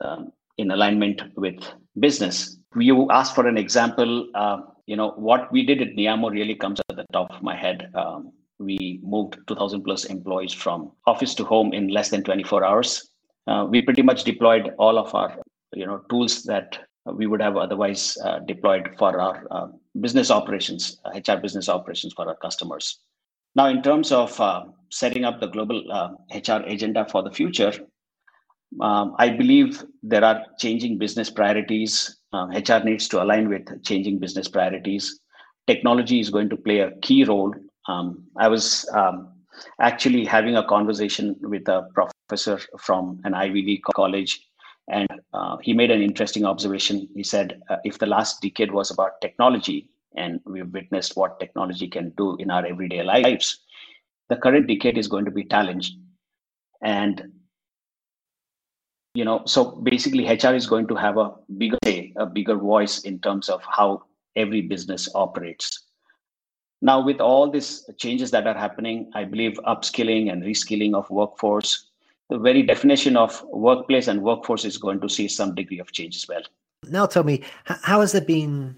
um, 0.00 0.32
in 0.58 0.70
alignment 0.70 1.22
with 1.36 1.62
business. 1.98 2.56
You 2.76 3.10
asked 3.10 3.34
for 3.34 3.46
an 3.46 3.56
example. 3.56 4.28
Uh, 4.34 4.58
you 4.86 4.96
know, 4.96 5.12
what 5.12 5.50
we 5.50 5.64
did 5.64 5.80
at 5.80 5.96
Neeyamo 5.96 6.30
really 6.30 6.54
comes 6.54 6.80
at 6.90 6.96
the 6.96 7.06
top 7.12 7.30
of 7.30 7.42
my 7.42 7.56
head. 7.56 7.90
Um, 7.94 8.32
we 8.58 9.00
moved 9.02 9.38
2,000 9.46 9.82
plus 9.82 10.04
employees 10.04 10.52
from 10.52 10.92
office 11.06 11.34
to 11.36 11.44
home 11.44 11.72
in 11.72 11.88
less 11.88 12.10
than 12.10 12.22
24 12.22 12.64
hours. 12.64 13.08
Uh, 13.46 13.66
we 13.68 13.82
pretty 13.82 14.02
much 14.02 14.24
deployed 14.24 14.70
all 14.78 14.98
of 14.98 15.14
our, 15.14 15.36
you 15.72 15.86
know, 15.86 15.98
tools 16.10 16.42
that 16.44 16.78
we 17.06 17.26
would 17.26 17.40
have 17.40 17.56
otherwise 17.56 18.16
uh, 18.24 18.38
deployed 18.40 18.90
for 18.98 19.20
our 19.20 19.46
uh, 19.50 19.66
business 20.00 20.30
operations, 20.30 21.00
HR 21.14 21.36
business 21.36 21.68
operations 21.68 22.12
for 22.14 22.26
our 22.28 22.36
customers. 22.36 23.00
Now, 23.56 23.68
in 23.68 23.82
terms 23.82 24.10
of 24.12 24.38
uh, 24.40 24.64
setting 24.90 25.24
up 25.24 25.40
the 25.40 25.46
global 25.46 25.82
HR 26.32 26.52
uh, 26.52 26.62
agenda 26.66 27.06
for 27.10 27.22
the 27.22 27.30
future, 27.30 27.72
um, 28.80 29.14
I 29.18 29.28
believe 29.30 29.84
there 30.02 30.24
are 30.24 30.44
changing 30.58 30.98
business 30.98 31.30
priorities. 31.30 32.18
HR 32.32 32.82
needs 32.84 33.06
to 33.08 33.22
align 33.22 33.48
with 33.48 33.84
changing 33.84 34.18
business 34.18 34.48
priorities. 34.48 35.20
Technology 35.68 36.18
is 36.18 36.30
going 36.30 36.48
to 36.50 36.56
play 36.56 36.80
a 36.80 36.90
key 37.00 37.22
role. 37.22 37.54
Um, 37.86 38.24
I 38.36 38.48
was 38.48 38.88
um, 38.92 39.32
actually 39.80 40.24
having 40.24 40.56
a 40.56 40.66
conversation 40.66 41.36
with 41.42 41.68
a 41.68 41.88
professor 41.94 42.58
from 42.78 43.20
an 43.22 43.34
Ivy 43.34 43.62
League 43.62 43.84
college 43.94 44.40
and 44.88 45.08
uh, 45.32 45.56
he 45.62 45.72
made 45.72 45.90
an 45.90 46.02
interesting 46.02 46.44
observation. 46.44 47.08
He 47.14 47.22
said, 47.22 47.62
uh, 47.70 47.76
if 47.84 47.98
the 47.98 48.06
last 48.06 48.42
decade 48.42 48.72
was 48.72 48.90
about 48.90 49.20
technology, 49.20 49.88
and 50.16 50.40
we've 50.44 50.72
witnessed 50.72 51.16
what 51.16 51.40
technology 51.40 51.88
can 51.88 52.10
do 52.16 52.36
in 52.36 52.50
our 52.50 52.64
everyday 52.64 53.02
lives, 53.02 53.60
the 54.28 54.36
current 54.36 54.66
decade 54.66 54.98
is 54.98 55.08
going 55.08 55.24
to 55.24 55.30
be 55.30 55.44
challenged. 55.44 55.94
And 56.82 57.32
you 59.14 59.24
know, 59.24 59.42
so 59.46 59.76
basically, 59.82 60.26
HR 60.26 60.54
is 60.54 60.66
going 60.66 60.88
to 60.88 60.96
have 60.96 61.18
a 61.18 61.34
bigger 61.56 61.78
say, 61.84 62.12
a 62.16 62.26
bigger 62.26 62.56
voice 62.56 63.02
in 63.02 63.20
terms 63.20 63.48
of 63.48 63.62
how 63.62 64.02
every 64.34 64.62
business 64.62 65.08
operates. 65.14 65.84
Now, 66.82 67.00
with 67.00 67.20
all 67.20 67.48
these 67.48 67.88
changes 67.96 68.32
that 68.32 68.46
are 68.48 68.58
happening, 68.58 69.12
I 69.14 69.24
believe 69.24 69.52
upskilling 69.66 70.32
and 70.32 70.42
reskilling 70.42 70.94
of 70.94 71.08
workforce 71.10 71.90
the 72.30 72.38
very 72.38 72.62
definition 72.62 73.16
of 73.16 73.44
workplace 73.44 74.08
and 74.08 74.22
workforce 74.22 74.64
is 74.64 74.78
going 74.78 75.00
to 75.00 75.08
see 75.08 75.28
some 75.28 75.54
degree 75.54 75.78
of 75.78 75.92
change 75.92 76.16
as 76.16 76.26
well. 76.28 76.42
Now, 76.88 77.06
tell 77.06 77.24
me, 77.24 77.42
how 77.64 78.00
has 78.00 78.12
there 78.12 78.20
been 78.20 78.76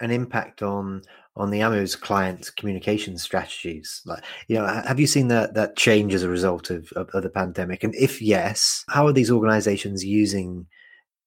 an 0.00 0.10
impact 0.10 0.62
on 0.62 1.02
on 1.36 1.50
Neeyamo's 1.50 1.96
clients' 1.96 2.50
communication 2.50 3.18
strategies? 3.18 4.02
Like, 4.06 4.24
you 4.48 4.56
know, 4.56 4.66
have 4.66 4.98
you 5.00 5.06
seen 5.06 5.28
that 5.28 5.54
that 5.54 5.76
change 5.76 6.14
as 6.14 6.22
a 6.22 6.28
result 6.28 6.70
of, 6.70 6.90
of, 6.96 7.08
of 7.10 7.22
the 7.22 7.30
pandemic? 7.30 7.84
And 7.84 7.94
if 7.94 8.20
yes, 8.22 8.84
how 8.88 9.06
are 9.06 9.12
these 9.12 9.30
organizations 9.30 10.04
using 10.04 10.66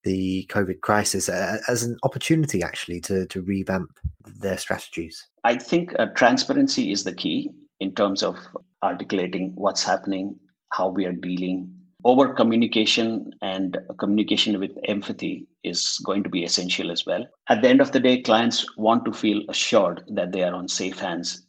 the 0.04 0.50
COVID 0.50 0.82
crisis 0.82 1.28
as 1.30 1.84
an 1.84 1.98
opportunity 2.04 2.64
actually 2.64 3.02
to 3.02 3.26
to 3.28 3.42
revamp 3.42 3.92
their 4.26 4.58
strategies? 4.58 5.28
I 5.44 5.58
think 5.58 5.94
uh, 6.00 6.08
transparency 6.16 6.92
is 6.92 7.04
the 7.04 7.14
key 7.14 7.52
in 7.80 7.94
terms 7.94 8.24
of 8.24 8.38
articulating 8.84 9.52
what's 9.56 9.84
happening 9.84 10.36
how 10.72 10.90
we 10.90 11.06
are 11.06 11.14
dealing. 11.14 11.72
Over 12.06 12.34
communication 12.34 13.34
and 13.42 13.78
communication 13.98 14.58
with 14.60 14.72
empathy 14.86 15.48
is 15.64 16.00
going 16.06 16.24
to 16.24 16.30
be 16.30 16.46
essential 16.46 16.92
as 16.92 17.06
well. 17.06 17.26
At 17.50 17.62
the 17.62 17.68
end 17.68 17.82
of 17.82 17.92
the 17.92 18.00
day, 18.00 18.22
clients 18.22 18.66
want 18.78 19.04
to 19.06 19.12
feel 19.12 19.42
assured 19.50 20.06
that 20.10 20.32
they 20.32 20.44
are 20.44 20.54
on 20.54 20.70
safe 20.70 21.00
hands. 21.00 21.46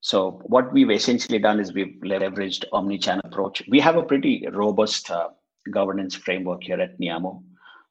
So 0.00 0.40
what 0.46 0.72
we've 0.72 0.90
essentially 0.90 1.38
done 1.38 1.60
is 1.60 1.74
we've 1.74 2.00
leveraged 2.02 2.64
omni-channel 2.72 3.22
approach. 3.24 3.62
We 3.68 3.80
have 3.80 3.96
a 3.96 4.02
pretty 4.02 4.46
robust 4.50 5.10
uh, 5.10 5.28
governance 5.70 6.14
framework 6.14 6.64
here 6.64 6.80
at 6.80 6.98
Neeyamo. 6.98 7.42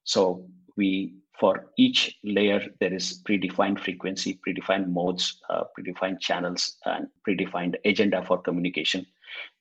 So 0.03 0.45
we 0.75 1.15
for 1.39 1.71
each 1.77 2.19
layer 2.23 2.61
there 2.79 2.93
is 2.93 3.21
predefined 3.27 3.79
frequency, 3.79 4.39
predefined 4.45 4.87
modes, 4.87 5.39
uh, 5.49 5.63
predefined 5.77 6.19
channels, 6.19 6.77
and 6.85 7.07
predefined 7.27 7.75
agenda 7.85 8.23
for 8.25 8.41
communication 8.41 9.05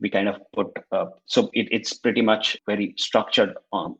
we 0.01 0.11
kind 0.11 0.29
of 0.29 0.37
put 0.53 0.69
uh, 0.93 1.07
so 1.27 1.51
it, 1.53 1.69
it's 1.71 1.95
pretty 1.95 2.23
much 2.23 2.57
very 2.67 2.95
structured 2.97 3.55
on 3.73 3.97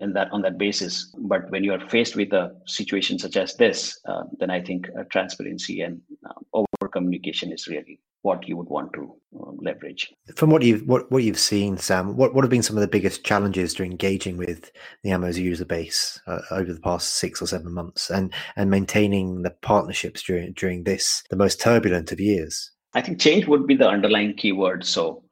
in 0.00 0.12
that 0.12 0.28
on 0.32 0.42
that 0.42 0.58
basis. 0.58 1.12
But 1.18 1.50
when 1.50 1.64
you 1.64 1.72
are 1.72 1.88
faced 1.88 2.14
with 2.14 2.32
a 2.32 2.52
situation 2.66 3.18
such 3.18 3.36
as 3.36 3.56
this 3.56 3.98
uh, 4.06 4.22
then 4.38 4.50
i 4.50 4.60
think 4.60 4.88
uh, 4.98 5.04
transparency 5.10 5.80
and 5.80 6.00
uh, 6.28 6.34
over 6.52 6.88
communication 6.92 7.52
is 7.52 7.66
really 7.66 7.98
what 8.22 8.46
you 8.46 8.56
would 8.56 8.68
want 8.68 8.92
to 8.92 9.12
um, 9.40 9.58
leverage. 9.60 10.12
From 10.36 10.50
what 10.50 10.62
you've 10.62 10.82
what, 10.86 11.10
what 11.10 11.24
you've 11.24 11.38
seen 11.38 11.76
sam 11.76 12.16
what, 12.16 12.34
what 12.34 12.44
have 12.44 12.50
been 12.50 12.62
some 12.62 12.76
of 12.76 12.80
the 12.80 12.88
biggest 12.88 13.24
challenges 13.24 13.74
to 13.74 13.84
engaging 13.84 14.36
with 14.36 14.70
Neeyamo's 15.04 15.38
user 15.38 15.64
base 15.64 16.20
uh, 16.26 16.40
over 16.50 16.72
the 16.72 16.80
past 16.80 17.14
six 17.14 17.42
or 17.42 17.46
seven 17.46 17.72
months 17.72 18.10
and 18.10 18.32
and 18.56 18.70
maintaining 18.70 19.42
the 19.42 19.50
partnerships 19.50 20.22
during 20.22 20.52
during 20.52 20.84
this 20.84 21.24
the 21.30 21.36
most 21.36 21.60
turbulent 21.60 22.12
of 22.12 22.20
years 22.20 22.70
I 22.94 23.00
think 23.00 23.20
change 23.20 23.46
would 23.46 23.66
be 23.66 23.74
the 23.74 23.88
underlying 23.88 24.34
keyword. 24.34 24.84
So 24.84 25.24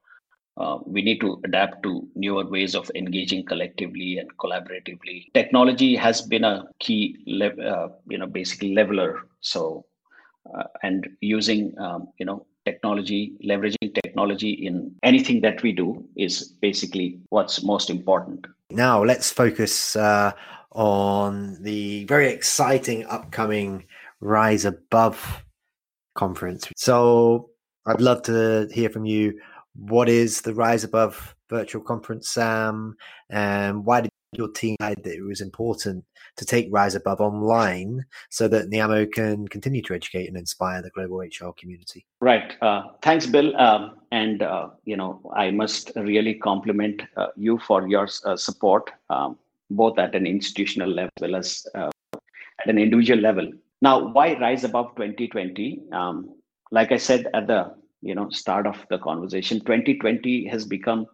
uh, 0.57 0.79
we 0.87 1.02
need 1.02 1.21
to 1.21 1.40
adapt 1.45 1.83
to 1.85 2.09
newer 2.14 2.45
ways 2.47 2.75
of 2.75 2.90
engaging 2.95 3.45
collectively 3.45 4.19
and 4.19 4.35
collaboratively. 4.38 5.33
Technology 5.35 5.97
has 5.97 6.23
been 6.23 6.45
a 6.45 6.64
key, 6.79 7.17
le- 7.26 7.62
uh, 7.62 7.88
you 8.09 8.19
know, 8.19 8.26
basically 8.26 8.75
leveler. 8.75 9.23
So 9.40 9.87
uh, 10.55 10.64
and 10.83 11.09
using, 11.21 11.79
um, 11.79 12.09
you 12.19 12.26
know, 12.26 12.47
technology, 12.64 13.37
leveraging 13.45 13.95
technology 14.02 14.50
in 14.50 14.95
anything 15.02 15.40
that 15.43 15.62
we 15.62 15.73
do 15.73 16.05
is 16.17 16.45
basically 16.61 17.21
what's 17.29 17.62
most 17.62 17.90
important. 17.90 18.47
Now 18.71 19.02
let's 19.02 19.31
focus 19.31 19.97
uh, 19.97 20.33
on 20.73 21.62
the 21.62 22.05
very 22.05 22.33
exciting 22.33 23.05
upcoming 23.07 23.85
Rise 24.21 24.64
Above 24.64 25.45
conference. 26.14 26.69
So 26.76 27.50
I'd 27.87 28.00
love 28.00 28.22
to 28.22 28.68
hear 28.72 28.90
from 28.90 29.04
you. 29.04 29.38
What 29.75 30.08
is 30.08 30.40
the 30.40 30.54
Rise 30.54 30.84
Above 30.84 31.34
virtual 31.49 31.82
conference, 31.82 32.30
Sam? 32.30 32.96
And 33.30 33.84
why 33.84 34.02
did 34.02 34.10
your 34.32 34.49
team 34.49 34.76
decide 34.78 35.02
that 35.02 35.14
it 35.14 35.22
was 35.22 35.40
important 35.40 36.04
to 36.37 36.44
take 36.44 36.68
Rise 36.70 36.94
Above 36.94 37.20
online 37.20 38.04
so 38.28 38.49
that 38.49 38.70
Neeyamo 38.70 39.10
can 39.12 39.49
continue 39.49 39.82
to 39.82 39.94
educate 39.94 40.28
and 40.28 40.37
inspire 40.37 40.82
the 40.82 40.90
global 40.90 41.18
HR 41.18 41.52
community? 41.58 42.06
Right. 42.20 42.54
Uh, 42.60 42.82
thanks, 43.02 43.26
Bill. 43.26 43.56
Um, 43.56 43.96
and, 44.12 44.42
uh, 44.42 44.70
you 44.84 44.96
know, 44.96 45.20
I 45.34 45.50
must 45.50 45.92
really 45.96 46.34
compliment 46.34 47.02
uh, 47.16 47.28
you 47.37 47.58
for 47.66 47.88
your 47.88 48.08
uh, 48.25 48.37
support, 48.37 48.90
um, 49.08 49.38
both 49.70 49.99
at 49.99 50.14
an 50.14 50.26
institutional 50.26 50.90
level 50.90 51.10
as 51.16 51.22
well 51.22 51.37
as 51.37 51.66
uh, 51.75 51.90
at 52.60 52.68
an 52.68 52.78
individual 52.78 53.20
level. 53.20 53.50
Now, 53.82 54.08
why 54.12 54.34
Rise 54.38 54.64
Above 54.64 54.94
2020? 54.96 55.84
Um, 55.92 56.34
like 56.71 56.93
I 56.93 56.97
said 56.97 57.27
at 57.35 57.47
the 57.47 57.75
you 58.03 58.15
know 58.15 58.31
start 58.31 58.67
of 58.67 58.85
the 58.91 58.99
conversation, 58.99 59.61
2020 59.61 60.47
has 60.47 60.65
become 60.65 61.07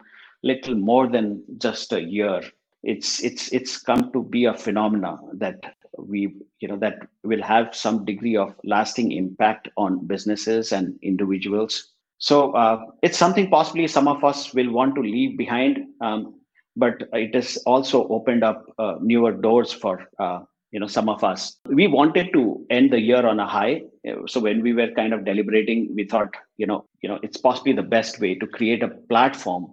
little 0.42 0.74
more 0.74 1.08
than 1.08 1.42
just 1.58 1.92
a 1.92 2.00
year. 2.00 2.42
It's 2.82 3.22
it's 3.22 3.52
it's 3.52 3.78
come 3.78 4.12
to 4.12 4.22
be 4.22 4.44
a 4.44 4.54
phenomena 4.54 5.18
that 5.34 5.74
we 5.98 6.34
you 6.60 6.68
know 6.68 6.76
that 6.76 6.98
will 7.24 7.42
have 7.42 7.74
some 7.74 8.04
degree 8.04 8.36
of 8.36 8.54
lasting 8.64 9.12
impact 9.12 9.68
on 9.76 10.06
businesses 10.06 10.72
and 10.72 10.98
individuals. 11.02 11.92
So 12.18 12.52
uh, 12.52 12.80
it's 13.02 13.18
something 13.18 13.50
possibly 13.50 13.86
some 13.86 14.08
of 14.08 14.24
us 14.24 14.54
will 14.54 14.70
want 14.70 14.94
to 14.94 15.02
leave 15.02 15.36
behind, 15.36 15.86
um, 16.00 16.40
but 16.74 17.02
it 17.12 17.34
has 17.34 17.58
also 17.66 18.08
opened 18.08 18.42
up 18.44 18.64
uh, 18.78 18.96
newer 19.00 19.32
doors 19.32 19.72
for 19.72 20.08
uh, 20.18 20.40
you 20.70 20.80
know 20.80 20.86
some 20.86 21.08
of 21.08 21.24
us 21.24 21.56
we 21.66 21.86
wanted 21.86 22.32
to 22.32 22.64
end 22.70 22.92
the 22.92 23.00
year 23.00 23.26
on 23.26 23.40
a 23.40 23.46
high 23.46 23.82
so 24.26 24.40
when 24.40 24.62
we 24.62 24.72
were 24.72 24.90
kind 24.92 25.12
of 25.12 25.24
deliberating 25.24 25.94
we 25.94 26.04
thought 26.04 26.34
you 26.56 26.66
know 26.66 26.84
you 27.02 27.08
know 27.08 27.18
it's 27.22 27.36
possibly 27.36 27.72
the 27.72 27.82
best 27.82 28.20
way 28.20 28.34
to 28.34 28.46
create 28.46 28.82
a 28.82 28.88
platform 28.88 29.66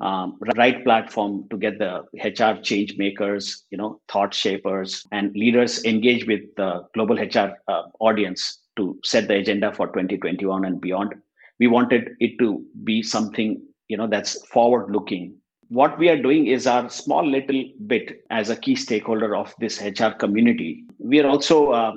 um, 0.00 0.38
right 0.56 0.84
platform 0.84 1.44
to 1.50 1.56
get 1.56 1.78
the 1.78 1.92
hr 2.24 2.60
change 2.62 2.96
makers 2.96 3.64
you 3.70 3.78
know 3.78 4.00
thought 4.08 4.32
shapers 4.32 5.04
and 5.12 5.34
leaders 5.34 5.84
engage 5.84 6.26
with 6.26 6.42
the 6.56 6.84
global 6.94 7.16
hr 7.16 7.50
uh, 7.68 7.82
audience 8.00 8.60
to 8.76 8.98
set 9.04 9.26
the 9.28 9.34
agenda 9.34 9.72
for 9.72 9.86
2021 9.88 10.64
and 10.64 10.80
beyond 10.80 11.14
we 11.58 11.66
wanted 11.66 12.10
it 12.20 12.38
to 12.38 12.64
be 12.84 13.02
something 13.02 13.60
you 13.88 13.96
know 13.96 14.06
that's 14.06 14.46
forward 14.46 14.90
looking 14.92 15.34
what 15.68 15.98
we 15.98 16.08
are 16.08 16.20
doing 16.20 16.46
is 16.46 16.66
our 16.66 16.88
small 16.88 17.26
little 17.26 17.62
bit 17.86 18.24
as 18.30 18.48
a 18.48 18.56
key 18.56 18.74
stakeholder 18.74 19.36
of 19.36 19.54
this 19.58 19.80
HR 19.82 20.10
community. 20.18 20.84
We 20.98 21.20
are 21.20 21.28
also 21.28 21.72
uh, 21.72 21.92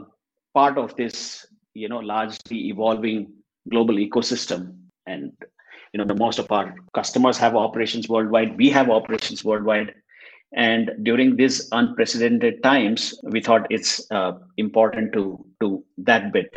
part 0.54 0.78
of 0.78 0.96
this, 0.96 1.46
you 1.74 1.90
know, 1.90 2.00
largely 2.00 2.68
evolving 2.70 3.32
global 3.70 3.96
ecosystem. 3.96 4.76
And 5.08 5.32
you 5.94 5.98
know, 5.98 6.06
the 6.06 6.16
most 6.16 6.40
of 6.40 6.52
our 6.52 6.74
customers 6.94 7.38
have 7.38 7.56
operations 7.56 8.08
worldwide. 8.10 8.58
We 8.58 8.70
have 8.70 8.90
operations 8.90 9.44
worldwide, 9.44 9.94
And 10.54 10.92
during 11.04 11.36
these 11.38 11.70
unprecedented 11.72 12.64
times, 12.64 13.20
we 13.24 13.42
thought 13.42 13.68
it's 13.70 14.10
uh, 14.12 14.34
important 14.58 15.14
to 15.14 15.46
do 15.60 15.84
that 16.00 16.34
bit. 16.34 16.50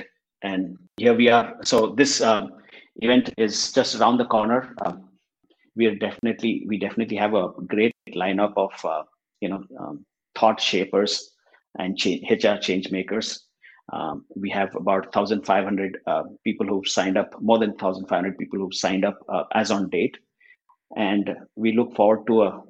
And 0.42 0.76
here 0.96 1.14
we 1.14 1.28
are. 1.28 1.56
So 1.64 1.94
this 1.96 2.20
uh, 2.20 2.46
event 2.96 3.32
is 3.38 3.72
just 3.72 3.96
around 3.96 4.18
the 4.18 4.26
corner. 4.26 4.74
Uh, 4.84 4.94
we 5.76 5.86
are 5.86 5.94
definitely 5.96 6.64
we 6.68 6.78
definitely 6.78 7.16
have 7.16 7.34
a 7.34 7.50
great 7.66 7.94
lineup 8.10 8.54
of 8.56 8.72
uh, 8.84 9.02
you 9.40 9.48
know 9.48 9.64
um, 9.78 10.04
thought 10.36 10.60
shapers 10.60 11.30
and 11.78 11.98
HR 12.04 12.56
change 12.58 12.90
makers. 12.90 13.43
Um, 13.92 14.24
we 14.34 14.50
have 14.50 14.74
about 14.74 15.14
1,500 15.14 15.98
uh, 16.06 16.22
people 16.42 16.66
who've 16.66 16.88
signed 16.88 17.18
up, 17.18 17.40
more 17.40 17.58
than 17.58 17.70
1,500 17.70 18.38
people 18.38 18.58
who've 18.58 18.74
signed 18.74 19.04
up 19.04 19.18
uh, 19.28 19.44
as 19.52 19.70
on 19.70 19.90
date, 19.90 20.16
and 20.96 21.36
we 21.54 21.72
look 21.72 21.94
forward 21.94 22.26
to 22.26 22.42
a 22.44 22.62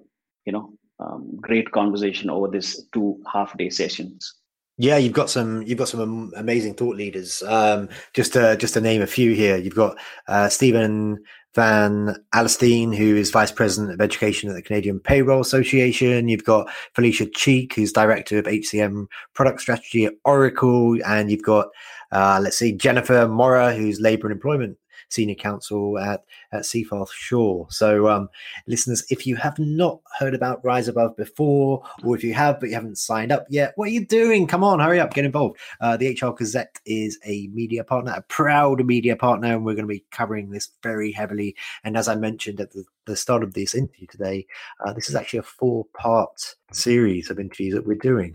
you 0.44 0.52
know 0.52 0.72
um, 0.98 1.36
great 1.40 1.70
conversation 1.70 2.30
over 2.30 2.48
this 2.48 2.84
two 2.92 3.22
half 3.32 3.56
day 3.56 3.70
sessions. 3.70 4.34
Yeah, 4.76 4.96
you've 4.96 5.12
got 5.12 5.30
some. 5.30 5.62
You've 5.62 5.78
got 5.78 5.88
some 5.88 6.32
amazing 6.36 6.74
thought 6.74 6.96
leaders. 6.96 7.42
Um, 7.44 7.88
just 8.12 8.32
to 8.32 8.56
just 8.56 8.74
to 8.74 8.80
name 8.80 9.02
a 9.02 9.06
few 9.06 9.32
here, 9.32 9.56
you've 9.56 9.76
got 9.76 9.96
uh, 10.26 10.48
Stephen 10.48 11.22
Van 11.54 12.16
Alstyne, 12.34 12.94
who 12.94 13.16
is 13.16 13.30
Vice 13.30 13.52
President 13.52 13.92
of 13.92 14.00
Education 14.00 14.50
at 14.50 14.56
the 14.56 14.62
Canadian 14.62 14.98
Payroll 15.00 15.40
Association. 15.40 16.28
You've 16.28 16.44
got 16.44 16.68
Felicia 16.94 17.26
Cheek, 17.26 17.74
who's 17.74 17.92
Director 17.92 18.38
of 18.38 18.46
HCM 18.46 19.06
Product 19.34 19.60
Strategy 19.60 20.04
at 20.04 20.14
Oracle, 20.24 20.98
and 21.04 21.30
you've 21.30 21.42
got 21.42 21.68
uh, 22.12 22.38
let's 22.40 22.56
see, 22.56 22.72
Jennifer 22.72 23.26
Mora, 23.26 23.74
who's 23.74 24.00
Labour 24.00 24.28
and 24.28 24.34
Employment 24.34 24.78
senior 25.08 25.34
counsel 25.34 25.98
at, 25.98 26.24
at 26.52 26.62
Seyfarth 26.62 27.10
Shaw. 27.12 27.66
So, 27.68 28.08
um, 28.08 28.28
listeners, 28.66 29.04
if 29.10 29.26
you 29.26 29.36
have 29.36 29.58
not 29.58 30.00
heard 30.18 30.34
about 30.34 30.64
Rise 30.64 30.88
Above 30.88 31.16
before, 31.16 31.82
or 32.04 32.16
if 32.16 32.24
you 32.24 32.34
have 32.34 32.60
but 32.60 32.68
you 32.68 32.74
haven't 32.74 32.98
signed 32.98 33.32
up 33.32 33.46
yet, 33.48 33.72
what 33.76 33.88
are 33.88 33.92
you 33.92 34.06
doing? 34.06 34.46
Come 34.46 34.64
on, 34.64 34.80
hurry 34.80 35.00
up, 35.00 35.14
get 35.14 35.24
involved. 35.24 35.58
Uh, 35.80 35.96
the 35.96 36.18
HR 36.20 36.32
Gazette 36.32 36.80
is 36.86 37.18
a 37.24 37.48
media 37.48 37.84
partner, 37.84 38.12
a 38.16 38.22
proud 38.22 38.84
media 38.84 39.16
partner, 39.16 39.54
and 39.54 39.64
we're 39.64 39.74
going 39.74 39.88
to 39.88 39.94
be 39.94 40.04
covering 40.10 40.50
this 40.50 40.70
very 40.82 41.12
heavily. 41.12 41.54
And 41.84 41.96
as 41.96 42.08
I 42.08 42.14
mentioned 42.14 42.60
at 42.60 42.72
the, 42.72 42.84
the 43.06 43.16
start 43.16 43.42
of 43.42 43.54
this 43.54 43.74
interview 43.74 44.06
today, 44.06 44.46
uh, 44.84 44.92
this 44.92 45.08
is 45.08 45.14
actually 45.14 45.40
a 45.40 45.44
four 45.44 45.86
part 45.96 46.56
series 46.72 47.30
of 47.30 47.38
interviews 47.38 47.74
that 47.74 47.86
we're 47.86 47.94
doing. 47.96 48.34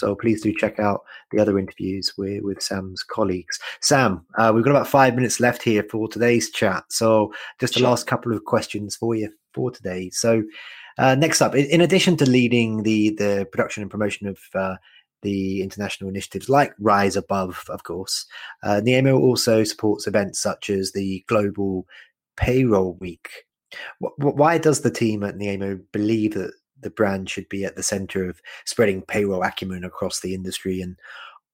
So 0.00 0.14
please 0.14 0.42
do 0.42 0.52
check 0.52 0.78
out 0.80 1.04
the 1.30 1.38
other 1.40 1.58
interviews 1.58 2.14
with, 2.18 2.42
with 2.42 2.62
Sam's 2.62 3.02
colleagues. 3.02 3.58
Sam, 3.80 4.24
uh, 4.38 4.50
we've 4.54 4.64
got 4.64 4.72
about 4.72 4.88
five 4.88 5.14
minutes 5.14 5.38
left 5.38 5.62
here 5.62 5.84
for 5.90 6.08
today's 6.08 6.50
chat. 6.50 6.84
So 6.88 7.32
just 7.60 7.74
the 7.74 7.82
last 7.82 8.06
couple 8.06 8.32
of 8.32 8.44
questions 8.44 8.96
for 8.96 9.14
you 9.14 9.30
for 9.54 9.70
today. 9.70 10.10
So 10.10 10.42
uh, 10.98 11.14
next 11.14 11.40
up, 11.40 11.54
in 11.54 11.80
addition 11.80 12.16
to 12.18 12.28
leading 12.28 12.82
the 12.82 13.10
the 13.10 13.48
production 13.52 13.82
and 13.82 13.90
promotion 13.90 14.26
of 14.26 14.38
uh, 14.54 14.76
the 15.22 15.62
international 15.62 16.10
initiatives 16.10 16.48
like 16.48 16.72
Rise 16.78 17.16
Above, 17.16 17.64
of 17.68 17.84
course, 17.84 18.26
uh, 18.62 18.80
Neeyamo 18.82 19.18
also 19.18 19.64
supports 19.64 20.06
events 20.06 20.40
such 20.40 20.70
as 20.70 20.92
the 20.92 21.24
Global 21.28 21.86
Payroll 22.36 22.94
Week. 22.94 23.28
Why 24.18 24.58
does 24.58 24.80
the 24.80 24.90
team 24.90 25.22
at 25.22 25.36
Neeyamo 25.36 25.80
believe 25.92 26.34
that 26.34 26.52
the 26.82 26.90
brand 26.90 27.28
should 27.30 27.48
be 27.48 27.64
at 27.64 27.76
the 27.76 27.82
center 27.82 28.28
of 28.28 28.40
spreading 28.64 29.02
payroll 29.02 29.42
acumen 29.42 29.84
across 29.84 30.20
the 30.20 30.34
industry 30.34 30.80
and 30.80 30.96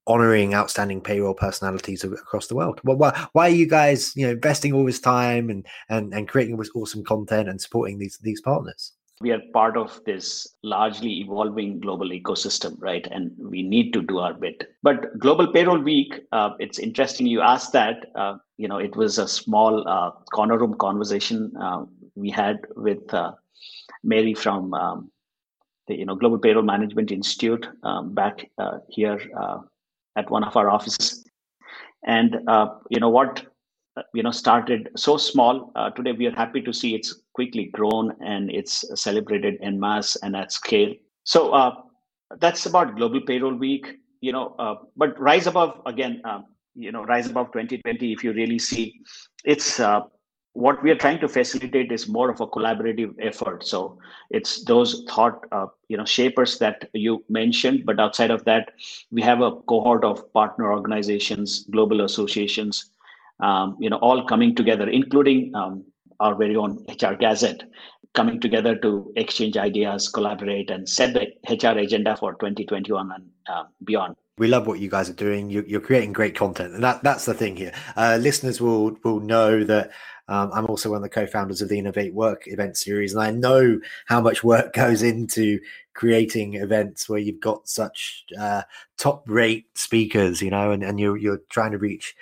honoring 0.06 0.54
outstanding 0.54 1.00
payroll 1.00 1.35
personalities 1.35 2.04
across 2.04 2.47
the 2.47 2.54
world. 2.54 2.80
Well, 2.85 2.97
why, 2.97 3.26
why 3.33 3.47
are 3.49 3.54
you 3.54 3.66
guys, 3.66 4.14
you 4.16 4.26
know, 4.26 4.33
investing 4.33 4.73
all 4.73 4.85
this 4.85 5.00
time 5.00 5.50
and 5.50 5.66
and 5.88 6.14
and 6.14 6.28
creating 6.28 6.54
all 6.54 6.61
this 6.61 6.71
awesome 6.75 7.04
content 7.04 7.49
and 7.49 7.61
supporting 7.61 7.99
these 7.99 8.18
these 8.18 8.40
partners? 8.40 8.92
We 9.23 9.33
are 9.33 9.40
part 9.54 9.78
of 9.78 9.99
this 10.04 10.47
largely 10.62 11.21
evolving 11.21 11.80
global 11.80 12.10
ecosystem, 12.10 12.76
right? 12.78 13.06
And 13.10 13.32
we 13.39 13.62
need 13.62 13.93
to 13.95 14.02
do 14.02 14.19
our 14.19 14.34
bit. 14.34 14.69
But 14.82 15.19
Global 15.19 15.50
Payroll 15.50 15.80
Week, 15.80 16.21
uh, 16.32 16.50
it's 16.58 16.78
interesting 16.78 17.26
you 17.26 17.41
asked 17.41 17.73
that. 17.73 18.10
Uh, 18.15 18.36
you 18.58 18.69
know, 18.69 18.76
it 18.76 18.95
was 18.95 19.17
a 19.17 19.26
small 19.26 19.89
uh, 19.89 20.10
corner 20.34 20.58
room 20.58 20.75
conversation 20.75 21.50
uh, 21.58 21.86
we 22.15 22.28
had 22.28 22.58
with 22.76 23.12
uh, 23.15 23.32
Mary 24.04 24.34
from 24.34 24.75
um, 24.75 25.10
the 25.87 25.97
you 25.97 26.05
know 26.05 26.15
Global 26.15 26.39
Payroll 26.39 26.63
Management 26.63 27.11
Institute 27.11 27.67
um, 27.83 28.15
back 28.15 28.51
uh, 28.59 28.79
here 28.89 29.21
uh, 29.39 29.59
at 30.17 30.31
one 30.31 30.45
of 30.45 30.57
our 30.57 30.71
offices, 30.71 31.25
and 32.05 32.37
uh, 32.49 32.69
you 32.91 33.01
know 33.01 33.11
what 33.11 33.45
uh, 33.97 34.03
you 34.15 34.23
know 34.23 34.31
started 34.31 34.91
so 34.97 35.17
small. 35.17 35.73
Uh, 35.77 35.91
today 35.91 36.13
we 36.13 36.27
are 36.27 36.35
happy 36.35 36.61
to 36.61 36.73
see 36.73 36.95
it's 36.95 37.23
quickly 37.35 37.67
grown 37.73 38.13
and 38.25 38.51
it's 38.51 38.85
celebrated 39.01 39.57
en 39.63 39.79
masse 39.79 40.17
and 40.17 40.37
at 40.37 40.53
scale. 40.53 40.93
So 41.25 41.85
that's 42.39 42.67
about 42.67 42.97
Global 42.97 43.21
Payroll 43.21 43.55
Week. 43.55 43.87
You 44.21 44.33
know, 44.33 44.89
but 44.97 45.19
Rise 45.21 45.47
Above 45.47 45.81
again. 45.87 46.21
Um, 46.25 46.47
you 46.75 46.93
know, 46.93 47.05
Rise 47.05 47.27
Above 47.27 47.47
2020. 47.53 48.13
If 48.13 48.23
you 48.23 48.33
really 48.33 48.59
see, 48.59 49.01
it's 49.45 49.81
what 50.56 50.82
we 50.82 50.90
are 50.90 50.97
trying 50.97 51.21
to 51.21 51.28
facilitate 51.28 51.92
is 51.92 52.08
more 52.08 52.30
of 52.30 52.40
a 52.40 52.47
collaborative 52.47 53.14
effort 53.21 53.64
so 53.64 53.99
it's 54.30 54.64
those 54.64 55.04
thought 55.08 55.45
uh, 55.52 55.66
you 55.88 55.97
know 55.99 56.04
shapers 56.04 56.58
that 56.58 56.88
you 56.95 57.23
mentioned 57.28 57.84
but 57.84 58.00
outside 58.00 58.30
of 58.30 58.45
that 58.45 58.73
we 59.10 59.21
have 59.21 59.42
a 59.42 59.50
cohort 59.73 60.02
of 60.02 60.32
partner 60.32 60.73
organizations 60.73 61.66
global 61.71 62.00
associations 62.00 62.90
um, 63.40 63.76
you 63.78 63.90
know 63.90 63.99
all 63.99 64.25
coming 64.25 64.54
together 64.54 64.88
including 64.88 65.54
um, 65.54 65.84
our 66.21 66.34
very 66.34 66.56
own 66.56 66.82
hr 66.88 67.14
gazette 67.14 67.62
coming 68.14 68.40
together 68.40 68.75
to 68.75 69.12
exchange 69.16 69.58
ideas 69.58 70.08
collaborate 70.08 70.71
and 70.71 70.88
set 70.88 71.12
the 71.12 71.26
hr 71.50 71.78
agenda 71.78 72.16
for 72.16 72.32
2021 72.32 73.12
and 73.12 73.25
uh, 73.47 73.64
beyond 73.84 74.16
we 74.38 74.49
love 74.49 74.66
what 74.66 74.80
you 74.80 74.90
guys 74.90 75.08
are 75.08 75.14
doing. 75.14 75.49
You're, 75.49 75.80
creating 75.80 76.12
great 76.12 76.36
content, 76.36 76.75
and 76.75 76.84
that 76.84 77.02
that's 77.02 77.25
the 77.25 77.32
thing 77.32 77.56
here. 77.56 77.73
Uh, 77.97 78.19
listeners 78.21 78.60
will 78.60 78.99
will 79.02 79.21
know 79.21 79.64
that 79.64 79.92
um, 80.28 80.50
I'm 80.52 80.67
also 80.67 80.91
one 80.91 80.97
of 80.97 81.02
the 81.02 81.08
co-founders 81.08 81.62
of 81.62 81.69
the 81.69 81.78
Innovate 81.78 82.15
Work 82.15 82.47
event 82.47 82.76
series, 82.76 83.15
and 83.15 83.23
I 83.23 83.30
know 83.30 83.80
how 84.06 84.21
much 84.21 84.43
work 84.43 84.73
goes 84.75 85.02
into 85.02 85.60
creating 85.95 86.54
events 86.54 87.08
where 87.08 87.19
you've 87.19 87.41
got 87.41 87.69
such 87.69 88.25
uh, 88.39 88.62
top-rate 88.99 89.67
speakers, 89.76 90.43
you 90.43 90.50
know, 90.50 90.71
and, 90.71 90.82
and 90.82 90.99
you're 91.00 91.17
you're 91.17 91.41
trying 91.49 91.73
to 91.73 91.78
reach 91.78 92.15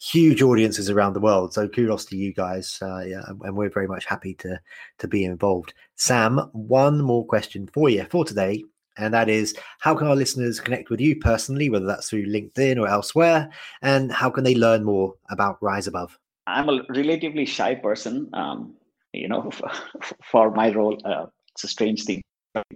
huge 0.00 0.40
audiences 0.42 0.88
around 0.88 1.12
the 1.12 1.20
world. 1.20 1.52
So 1.52 1.68
kudos 1.68 2.06
to 2.06 2.16
you 2.16 2.32
guys, 2.32 2.78
uh, 2.82 3.04
yeah, 3.06 3.22
and 3.42 3.56
we're 3.56 3.70
very 3.70 3.88
much 3.88 4.04
happy 4.04 4.34
to 4.34 4.60
to 4.98 5.08
be 5.08 5.24
involved. 5.24 5.74
Sam, 5.96 6.38
one 6.52 7.00
more 7.02 7.26
question 7.26 7.66
for 7.66 7.88
you 7.88 8.04
for 8.10 8.24
today. 8.24 8.64
And 8.96 9.14
that 9.14 9.28
is, 9.30 9.54
how 9.78 9.94
can 9.94 10.08
our 10.08 10.16
listeners 10.16 10.60
connect 10.60 10.90
with 10.90 11.00
you 11.00 11.16
personally, 11.16 11.70
whether 11.70 11.86
that's 11.86 12.10
through 12.10 12.26
LinkedIn 12.26 12.78
or 12.78 12.86
elsewhere? 12.86 13.48
And 13.80 14.12
how 14.12 14.28
can 14.28 14.44
they 14.44 14.54
learn 14.54 14.84
more 14.84 15.14
about 15.30 15.62
Rise 15.62 15.86
Above? 15.86 16.18
I'm 16.50 16.68
a 16.68 16.82
relatively 16.88 17.46
shy 17.46 17.76
person. 17.76 18.28
Um, 18.32 18.74
you 19.12 19.28
know, 19.28 19.50
for 20.30 20.50
my 20.50 20.72
role, 20.72 20.98
uh, 21.04 21.26
it's 21.52 21.62
a 21.64 21.68
strange 21.68 22.04
thing. 22.04 22.22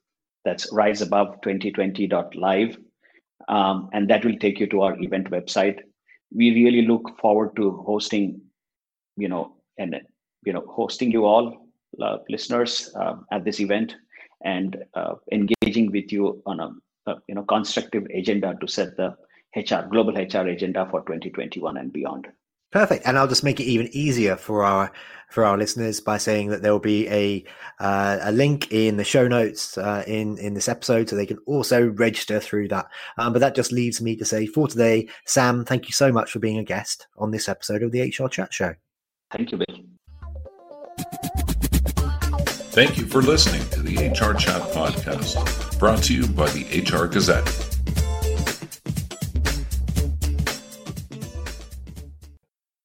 that's 0.44 0.70
riseabove2020.live. 0.72 2.78
Um, 3.48 3.88
and 3.92 4.08
that 4.08 4.24
will 4.24 4.38
take 4.38 4.60
you 4.60 4.68
to 4.68 4.82
our 4.82 4.96
event 5.00 5.30
website. 5.30 5.80
We 6.32 6.52
really 6.52 6.86
look 6.86 7.18
forward 7.18 7.56
to 7.56 7.82
hosting, 7.84 8.40
you 9.16 9.28
know, 9.28 9.56
and 9.78 10.00
you 10.44 10.52
know, 10.52 10.64
hosting 10.68 11.10
you 11.10 11.24
all 11.24 11.66
uh, 12.00 12.18
listeners 12.28 12.92
uh, 12.94 13.16
at 13.32 13.44
this 13.44 13.58
event 13.60 13.96
and 14.44 14.84
uh, 14.94 15.14
engaging 15.32 15.90
with 15.90 16.12
you 16.12 16.40
on 16.46 16.60
a, 16.60 16.70
a, 17.06 17.16
you 17.28 17.34
know 17.34 17.42
constructive 17.42 18.06
agenda 18.14 18.54
to 18.60 18.68
set 18.68 18.96
the 18.96 19.16
HR 19.56 19.88
global 19.90 20.14
HR 20.14 20.46
agenda 20.48 20.86
for 20.90 21.00
2021 21.00 21.76
and 21.76 21.92
beyond. 21.92 22.28
Perfect. 22.70 23.06
And 23.06 23.18
I'll 23.18 23.26
just 23.26 23.42
make 23.42 23.58
it 23.58 23.64
even 23.64 23.88
easier 23.92 24.36
for 24.36 24.62
our 24.62 24.92
for 25.30 25.44
our 25.44 25.56
listeners 25.56 26.00
by 26.00 26.18
saying 26.18 26.48
that 26.48 26.62
there 26.62 26.72
will 26.72 26.78
be 26.78 27.08
a 27.08 27.44
uh, 27.78 28.18
a 28.22 28.32
link 28.32 28.70
in 28.70 28.96
the 28.96 29.04
show 29.04 29.26
notes 29.26 29.78
uh, 29.78 30.04
in 30.06 30.36
in 30.38 30.54
this 30.54 30.68
episode, 30.68 31.08
so 31.08 31.16
they 31.16 31.26
can 31.26 31.38
also 31.46 31.88
register 31.88 32.40
through 32.40 32.68
that. 32.68 32.86
Um, 33.16 33.32
but 33.32 33.38
that 33.38 33.54
just 33.54 33.72
leaves 33.72 34.00
me 34.00 34.16
to 34.16 34.24
say 34.24 34.46
for 34.46 34.68
today, 34.68 35.08
Sam, 35.24 35.64
thank 35.64 35.86
you 35.86 35.92
so 35.92 36.12
much 36.12 36.30
for 36.30 36.38
being 36.38 36.58
a 36.58 36.64
guest 36.64 37.06
on 37.16 37.30
this 37.30 37.48
episode 37.48 37.82
of 37.82 37.92
the 37.92 38.02
HR 38.02 38.28
Chat 38.28 38.52
Show. 38.52 38.74
Thank 39.30 39.52
you, 39.52 39.58
Bill. 39.58 39.76
Thank 42.72 42.98
you 42.98 43.06
for 43.06 43.22
listening 43.22 43.68
to 43.70 43.82
the 43.82 44.08
HR 44.08 44.34
Chat 44.34 44.62
podcast, 44.72 45.78
brought 45.78 46.02
to 46.04 46.14
you 46.14 46.26
by 46.28 46.48
the 46.50 46.82
HR 46.82 47.06
Gazette. 47.06 47.69